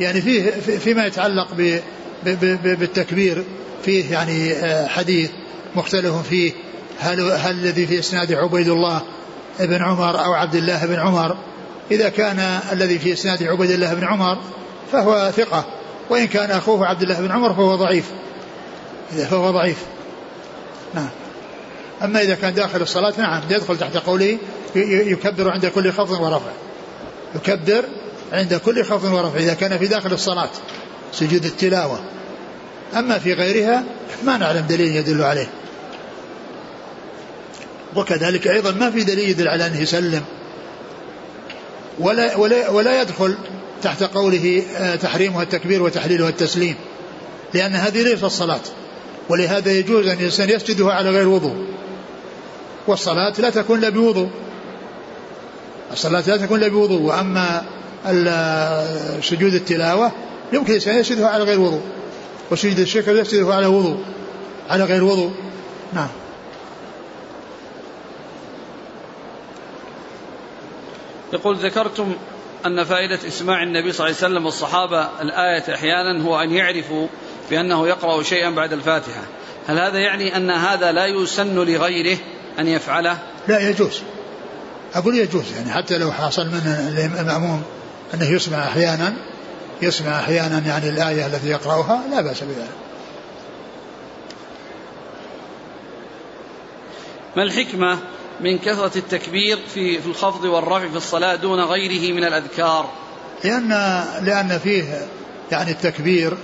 [0.00, 1.54] يعني فيه فيما يتعلق
[2.62, 3.44] بالتكبير
[3.84, 5.30] فيه يعني آه، حديث
[5.76, 6.52] مختلف فيه.
[6.98, 9.02] هل هل الذي في إسناد عبيد الله
[9.60, 11.36] بن عمر أو عبد الله بن عمر؟
[11.90, 14.38] إذا كان الذي في إسناد عبيد الله بن عمر
[14.92, 15.64] فهو ثقة
[16.10, 18.10] وإن كان أخوه عبد الله بن عمر فهو ضعيف.
[19.30, 19.78] فهو ضعيف.
[20.94, 21.08] نعم.
[22.02, 24.38] أما إذا كان داخل الصلاة نعم يدخل تحت قوله
[24.76, 26.50] يكبر عند كل خفض ورفع.
[27.34, 27.84] يكبر
[28.32, 29.38] عند كل خفض ورفع.
[29.38, 30.50] إذا كان في داخل الصلاة
[31.12, 32.00] سجود التلاوة.
[32.96, 33.84] أما في غيرها
[34.24, 35.50] ما نعلم دليل يدل عليه.
[37.96, 40.22] وكذلك أيضا ما في دليل يدل على أنه يسلم.
[41.98, 43.34] ولا, ولا, ولا يدخل
[43.82, 46.74] تحت قوله آه، تحريمها التكبير وتحليلها التسليم.
[47.54, 48.60] لأن هذه ليست الصلاة.
[49.28, 51.66] ولهذا يجوز أن الإنسان يسجدها على غير وضوء.
[52.86, 54.28] والصلاة لا تكون إلا بوضوء.
[55.92, 57.00] الصلاة لا تكون إلا بوضوء.
[57.00, 57.64] وأما
[59.22, 60.12] سجود التلاوة.
[60.52, 61.82] يمكن الإنسان يسجدها على غير وضوء.
[62.50, 64.04] وسجود الشكر يسجدها على وضوء.
[64.70, 65.32] على غير وضوء.
[65.92, 66.08] نعم.
[71.32, 72.12] يقول ذكرتم
[72.66, 77.06] أن فائدة إسماع النبي صلى الله عليه وسلم والصحابة الآية أحيانا هو أن يعرفوا
[77.50, 79.22] بأنه يقرأ شيئا بعد الفاتحة.
[79.66, 82.18] هل هذا يعني أن هذا لا يسن لغيره
[82.58, 84.02] أن يفعله؟ لا يجوز.
[84.94, 86.60] أقول يجوز يعني حتى لو حصل من
[87.20, 87.62] المأموم
[88.14, 89.14] أنه يسمع أحيانا
[89.82, 92.68] يسمع أحيانا يعني الآية التي يقرأها لا بأس بذلك.
[97.36, 97.98] ما الحكمة
[98.40, 102.90] من كثرة التكبير في في الخفض والرفع في الصلاة دون غيره من الأذكار؟
[103.44, 103.68] لأن
[104.22, 105.06] لأن فيه
[105.52, 106.36] يعني التكبير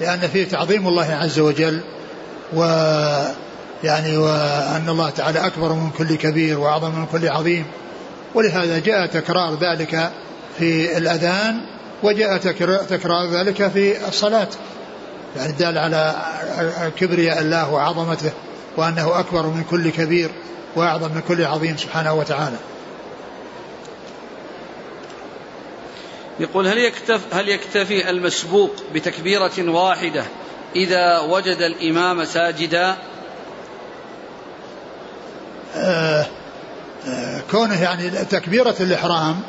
[0.00, 1.80] لأن فيه تعظيم الله عز وجل
[2.52, 2.62] و
[3.84, 7.64] يعني وأن الله تعالى أكبر من كل كبير وأعظم من كل عظيم.
[8.34, 10.12] ولهذا جاء تكرار ذلك
[10.58, 11.60] في الأذان
[12.02, 12.36] وجاء
[12.88, 14.48] تكرار ذلك في الصلاة
[15.36, 16.14] يعني دال على
[16.96, 18.32] كبرياء الله وعظمته
[18.76, 20.30] وأنه أكبر من كل كبير
[20.76, 22.56] وأعظم من كل عظيم سبحانه وتعالى
[26.40, 30.24] يقول هل يكتف هل يكتفي المسبوق بتكبيرة واحدة
[30.76, 32.96] إذا وجد الإمام ساجدا؟
[35.76, 36.26] آه
[37.08, 39.40] آه كونه يعني تكبيرة الإحرام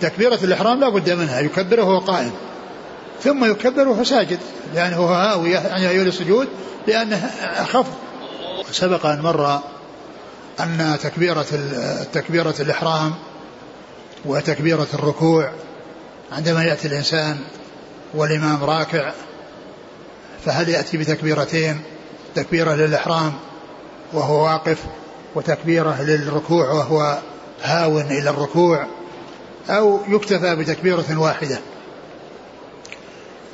[0.00, 2.32] تكبيرة الإحرام لا بد منها يكبره وهو قائم.
[3.22, 4.38] ثم يكبر وهو ساجد
[4.74, 6.48] لأنه هاوي يعني يهيئ السجود
[6.86, 7.16] لأنه
[7.56, 7.86] أخف
[8.70, 9.60] سبق أن مر
[10.60, 11.46] أن تكبيرة
[12.12, 13.14] تكبيرة الإحرام
[14.24, 15.52] وتكبيرة الركوع
[16.32, 17.38] عندما يأتي الإنسان
[18.14, 19.12] والإمام راكع
[20.44, 21.80] فهل يأتي بتكبيرتين؟
[22.34, 23.32] تكبيرة للإحرام
[24.12, 24.78] وهو واقف
[25.34, 27.18] وتكبيرة للركوع وهو
[27.62, 28.86] هاو إلى الركوع؟
[29.70, 31.58] أو يكتفى بتكبيرة واحدة.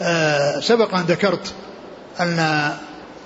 [0.02, 1.52] آه سبق أن ذكرت
[2.20, 2.38] أن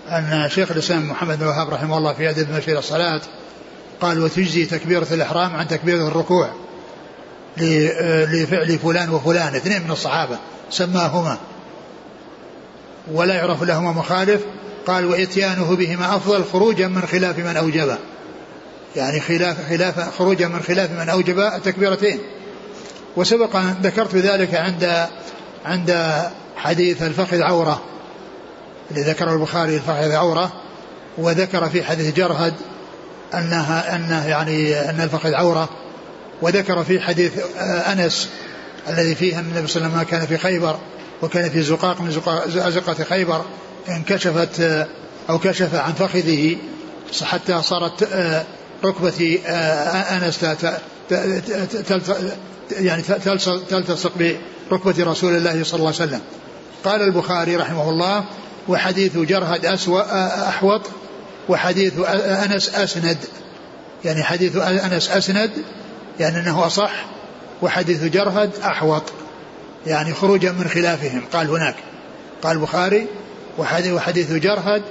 [0.08, 3.20] أن شيخ الإسلام محمد بن الوهاب رحمه الله في أدب مشي الصلاة
[4.00, 6.50] قال وتجزي تكبيرة الإحرام عن تكبيرة الركوع
[7.58, 9.54] لفعل فلان وفلان.
[9.54, 10.38] اثنين من الصحابة
[10.70, 11.38] سماهما.
[13.12, 14.40] ولا يعرف لهما مخالف.
[14.86, 17.96] قال وإتيانه بهما أفضل خروجا من خلاف من أوجب.
[18.96, 22.18] يعني خلاف خلاف خروجا من خلاف من أوجب التكبيرتين
[23.18, 25.06] وسبق أن ذكرت ذلك عند
[25.64, 26.22] عند
[26.56, 27.82] حديث الفخذ عورة
[28.90, 30.52] اللي ذكره البخاري الفخذ عورة
[31.18, 32.54] وذكر في حديث جرهد
[33.34, 35.68] أنها أنه يعني أن الفخذ عورة
[36.42, 37.32] وذكر في حديث
[37.92, 38.28] أنس
[38.88, 40.78] الذي فيه أن النبي صلى الله عليه وسلم كان في خيبر
[41.22, 42.08] وكان في زقاق من
[42.56, 43.44] أزقة خيبر
[43.88, 44.86] انكشفت
[45.30, 46.56] أو كشف عن فخذه
[47.22, 48.08] حتى صارت
[48.84, 49.38] ركبة
[50.10, 50.44] أنس
[52.70, 53.02] يعني
[53.70, 54.12] تلتصق
[54.70, 56.20] بركبة رسول الله صلى الله عليه وسلم.
[56.84, 58.24] قال البخاري رحمه الله
[58.68, 60.82] وحديث جرهد أسوأ أحوط
[61.48, 63.18] وحديث أنس أسند.
[64.04, 65.50] يعني حديث أنس أسند
[66.20, 67.06] يعني أنه أصح.
[67.62, 69.02] وحديث جرهد أحوط.
[69.86, 71.22] يعني خروجا من خلافهم.
[71.32, 71.76] قال هناك.
[72.42, 73.06] قال البخاري
[73.58, 74.82] وحديث جرهد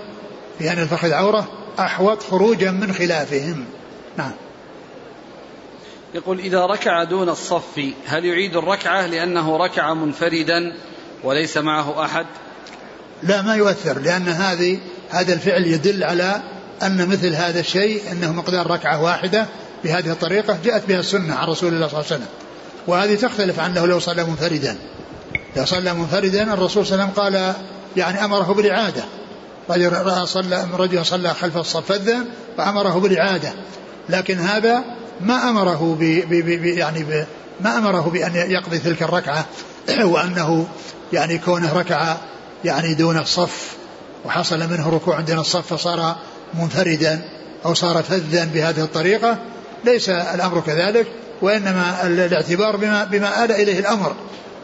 [0.60, 1.48] في أن الفخذ عورة
[1.80, 3.66] أحوط خروجا من خلافهم.
[4.18, 4.32] نعم.
[6.14, 10.74] يقول إذا ركع دون الصف هل يعيد الركعة لأنه ركع منفردا
[11.24, 12.26] وليس معه أحد؟
[13.24, 16.42] لا ما يؤثر لأن هذه هذا الفعل يدل على
[16.84, 19.46] أن مثل هذا الشيء أنه مقدار ركعة واحدة
[19.84, 22.28] بهذه الطريقة جاءت بها السنة عن رسول الله صلى الله عليه وسلم.
[22.88, 24.78] وهذه تختلف عنه لو صلى منفردا.
[25.58, 27.54] لو صلى منفردا الرسول صلى الله عليه وسلم قال
[27.98, 29.04] يعني أمره بالإعادة.
[29.70, 32.18] رجل صلى رجل صلى خلف الصف فذا
[32.58, 33.54] فأمره بالإعادة.
[34.10, 34.84] لكن هذا
[35.22, 36.32] ما أمره ب
[36.64, 37.26] يعني ب
[37.62, 39.46] ما أمره بأن يقضي تلك الركعة.
[40.14, 40.68] وأنه
[41.14, 42.18] يعني كونه ركع
[42.66, 43.76] يعني دون الصف
[44.26, 46.16] وحصل منه ركوع دون الصف فصار
[46.54, 47.22] منفردا
[47.66, 49.38] أو صار فذا بهذه الطريقة.
[49.86, 51.08] ليس الأمر كذلك
[51.42, 54.16] وإنما الاعتبار بما, بما آل إليه الأمر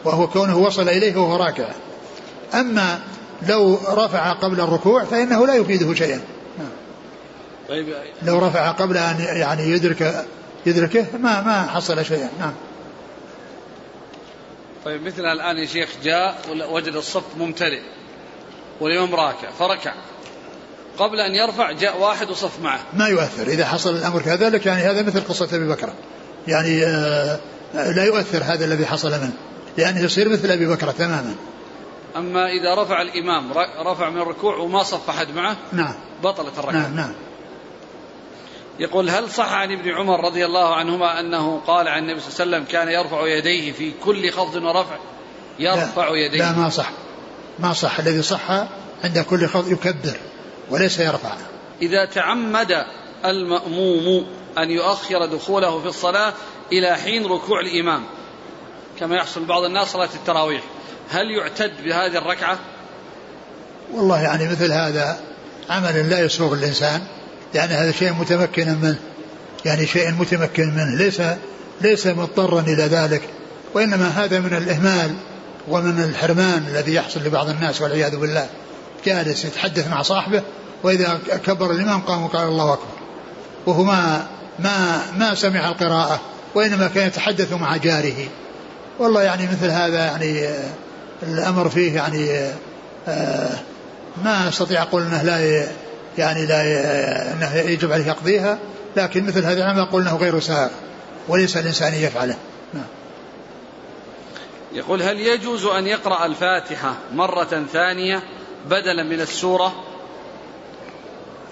[0.04, 1.68] وهو كونه وصل إليه وهو راكع.
[2.54, 3.00] أما
[3.42, 6.20] لو رفع قبل الركوع فإنه لا يفيده شيئا.
[7.68, 10.26] طيب لو رفع قبل أن يعني يدرك
[10.66, 12.30] يدركه ما ما حصل شيئا.
[12.38, 12.52] نعم.
[14.84, 16.36] طيب مثل الآن يا شيخ جاء
[16.70, 17.80] وجد الصف ممتلئ
[18.80, 19.94] واليوم راكع فركع.
[20.98, 22.80] قبل أن يرفع جاء واحد وصف معه.
[22.94, 23.46] ما يؤثر.
[23.46, 25.92] إذا حصل الأمر كذلك يعني هذا مثل قصة أبي بكر.
[26.48, 27.40] يعني آه
[27.74, 29.32] لا يؤثر هذا الذي حصل منه.
[29.78, 31.34] لأنه يصير مثل أبي بكر تماما.
[32.16, 35.94] أما إذا رفع الإمام رفع من الركوع وما صف أحد معه نعم.
[36.22, 36.80] بطلت الركعة.
[36.80, 37.12] نعم نعم.
[38.78, 42.56] يقول هل صح عن ابن عمر رضي الله عنهما أنه قال عن النبي صلى الله
[42.56, 44.96] عليه وسلم كان يرفع يديه في كل خفض ورفع
[45.58, 46.38] يرفع لا يديه.
[46.38, 46.90] لا ما صح.
[47.58, 47.98] ما صح.
[47.98, 48.50] الذي صح
[49.04, 50.16] عند كل خفض يكبر
[50.70, 51.36] وليس يرفع.
[51.82, 52.84] إذا تعمد
[53.24, 54.26] المأموم
[54.58, 56.32] أن يؤخر دخوله في الصلاة
[56.72, 58.02] إلى حين ركوع الإمام
[58.98, 60.62] كما يحصل بعض الناس صلاة التراويح.
[61.10, 62.58] هل يعتد بهذه الركعة؟
[63.94, 65.18] والله يعني مثل هذا
[65.70, 67.00] عمل لا يسوغ الإنسان
[67.54, 68.98] يعني هذا شيء متمكن منه
[69.64, 71.22] يعني شيء متمكن منه ليس
[71.80, 73.22] ليس مضطرا إلى ذلك
[73.74, 75.14] وإنما هذا من الإهمال
[75.68, 78.48] ومن الحرمان الذي يحصل لبعض الناس والعياذ بالله
[79.04, 80.42] جالس يتحدث مع صاحبه
[80.82, 82.94] وإذا كبر الإمام قام وقال الله أكبر
[83.66, 84.26] وهو ما
[84.58, 86.20] ما ما سمع القراءة
[86.54, 88.28] وإنما كان يتحدث مع جاره.
[88.98, 90.48] والله يعني مثل هذا يعني
[91.22, 92.50] الأمر فيه يعني
[94.24, 95.66] ما أستطيع أقول أنه لا
[96.18, 96.62] يعني لا
[97.32, 98.58] أنه يجب عليه يقضيها
[98.96, 100.70] لكن مثل هذا العمل أقول أنه غير سائغ
[101.28, 102.36] وليس الإنسان يفعله.
[102.74, 102.84] نعم.
[104.72, 108.22] يقول هل يجوز أن يقرأ الفاتحة مرة ثانية
[108.66, 109.72] بدلا من السورة؟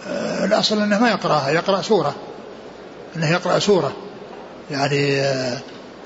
[0.06, 2.14] آه الأصل أنه ما يقرأها يقرأ سورة.
[3.16, 3.92] أنه يقرأ سورة.
[4.70, 5.58] يعني آه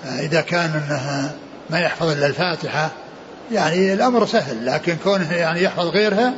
[0.04, 1.34] إذا كان أنه
[1.70, 2.90] ما يحفظ إلا الفاتحة
[3.53, 6.34] يعني الأمر سهل لكن كونه يعني يحفظ غيرها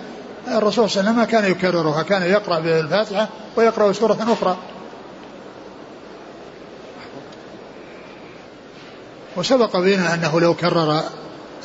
[0.48, 4.56] الرسول صلى الله عليه وسلم ما كان يكررها كان يقرأ بالفاتحة ويقرأ سورة أخرى.
[9.36, 11.02] وسبق بنا أنه لو كرر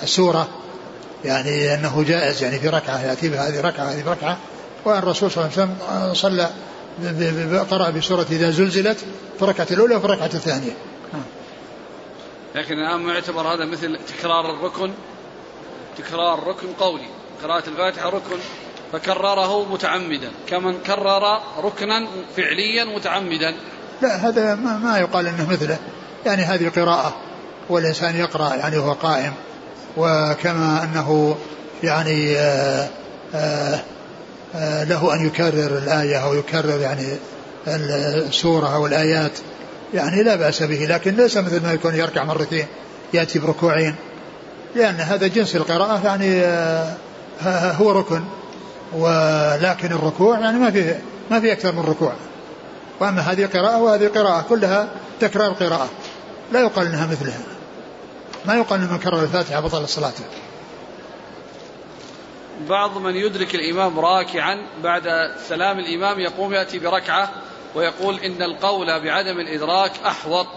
[0.04, 0.48] السورة
[1.26, 4.38] يعني أنه جائز يعني في ركعة يأتي بهذه ركعة هذه ركعة
[4.86, 6.50] والرسول صلى الله عليه وسلم صلى
[7.72, 8.98] قرأ بسورة إذا زلزلت
[9.38, 10.72] في الركعة الأولى وفي الركعة الثانية.
[12.56, 14.92] لكن الآن معتبر هذا مثل تكرار الركن
[15.98, 17.08] تكرار ركن قولي.
[17.44, 18.38] قراءة الفاتحة ركن
[18.94, 20.32] فكرره متعمدا.
[20.48, 23.56] كمن كرر ركنا فعليا متعمدا.
[24.02, 25.78] لا هذا ما, ما يقال إنه مثله.
[26.26, 27.16] يعني هذه قراءة
[27.70, 29.34] والإنسان يقرأ يعني وهو قائم.
[29.98, 31.38] وكما أنه
[31.84, 32.88] يعني آآ
[33.36, 33.80] آآ
[34.56, 37.18] آآ له أن يكرر الآية أو يكرر يعني
[37.68, 39.32] السورة أو الآيات.
[39.94, 42.66] يعني لا بأس به لكن ليس مثل ما يكون يركع مرتين
[43.14, 43.96] يأتي بركوعين.
[44.76, 46.42] لأن هذا جنس القراءة يعني
[47.80, 48.24] هو ركن.
[48.94, 51.02] ولكن الركوع يعني ما فيه
[51.32, 52.14] ما في أكثر من ركوع.
[53.00, 55.90] وأما هذه قراءة وهذه قراءة كلها تكرار قراءة
[56.52, 57.40] لا يقال أنها مثلها.
[58.46, 60.24] ما يقال من كرر الفاتحة بطل صلاته
[62.70, 65.04] بعض من يدرك الإمام راكعا بعد
[65.50, 67.32] سلام الإمام يقوم يأتي بركعة
[67.76, 70.48] ويقول إن القول بعدم الإدراك أحوط.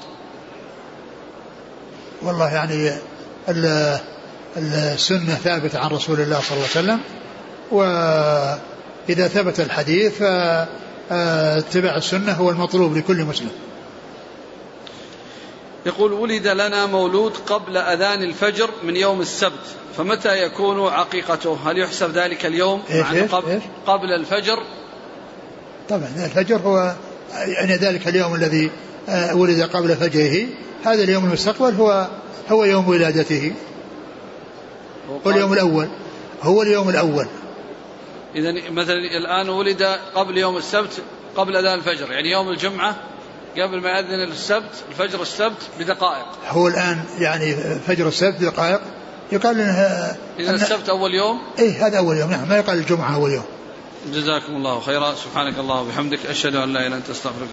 [2.23, 2.99] والله يعني
[4.57, 7.01] السنة ثابتة عن رسول الله صلى الله عليه وسلم.
[7.71, 13.51] وإذا ثبت الحديث فاتباع السنة هو المطلوب لكل مسلم.
[15.87, 19.67] يقول ولد لنا مولود قبل أذان الفجر من يوم السبت
[19.97, 24.59] فمتى يكون عقيقته؟ هل يحسب ذلك اليوم؟ إيش إيش قبل, إيش؟ قبل الفجر؟
[25.89, 26.95] طبعا الفجر هو
[27.33, 28.71] يعني ذلك اليوم الذي
[29.33, 30.47] ولد قبل فجره.
[30.85, 32.09] هذا اليوم المستقبل هو
[32.49, 33.53] هو يوم ولادته.
[35.27, 35.89] هو اليوم الأول.
[36.43, 37.27] هو اليوم الأول.
[38.35, 39.83] إذا مثلا الآن ولد
[40.15, 41.03] قبل يوم السبت
[41.37, 42.97] قبل أذان الفجر يعني يوم الجمعة
[43.59, 46.27] قبل ما يأذن السبت الفجر السبت بدقائق.
[46.49, 47.55] هو الآن يعني
[47.87, 48.81] فجر السبت بدقائق.
[49.33, 52.31] يقال إنه إذا السبت أول يوم؟ إيه هذا أول يوم.
[52.31, 53.45] نعم ما يقال الجمعة أول يوم.
[54.13, 55.15] جزاكم الله خيرا.
[55.15, 57.49] سبحانك الله وبحمدك أشهد أن لا إله إلا أنت أستغفرك.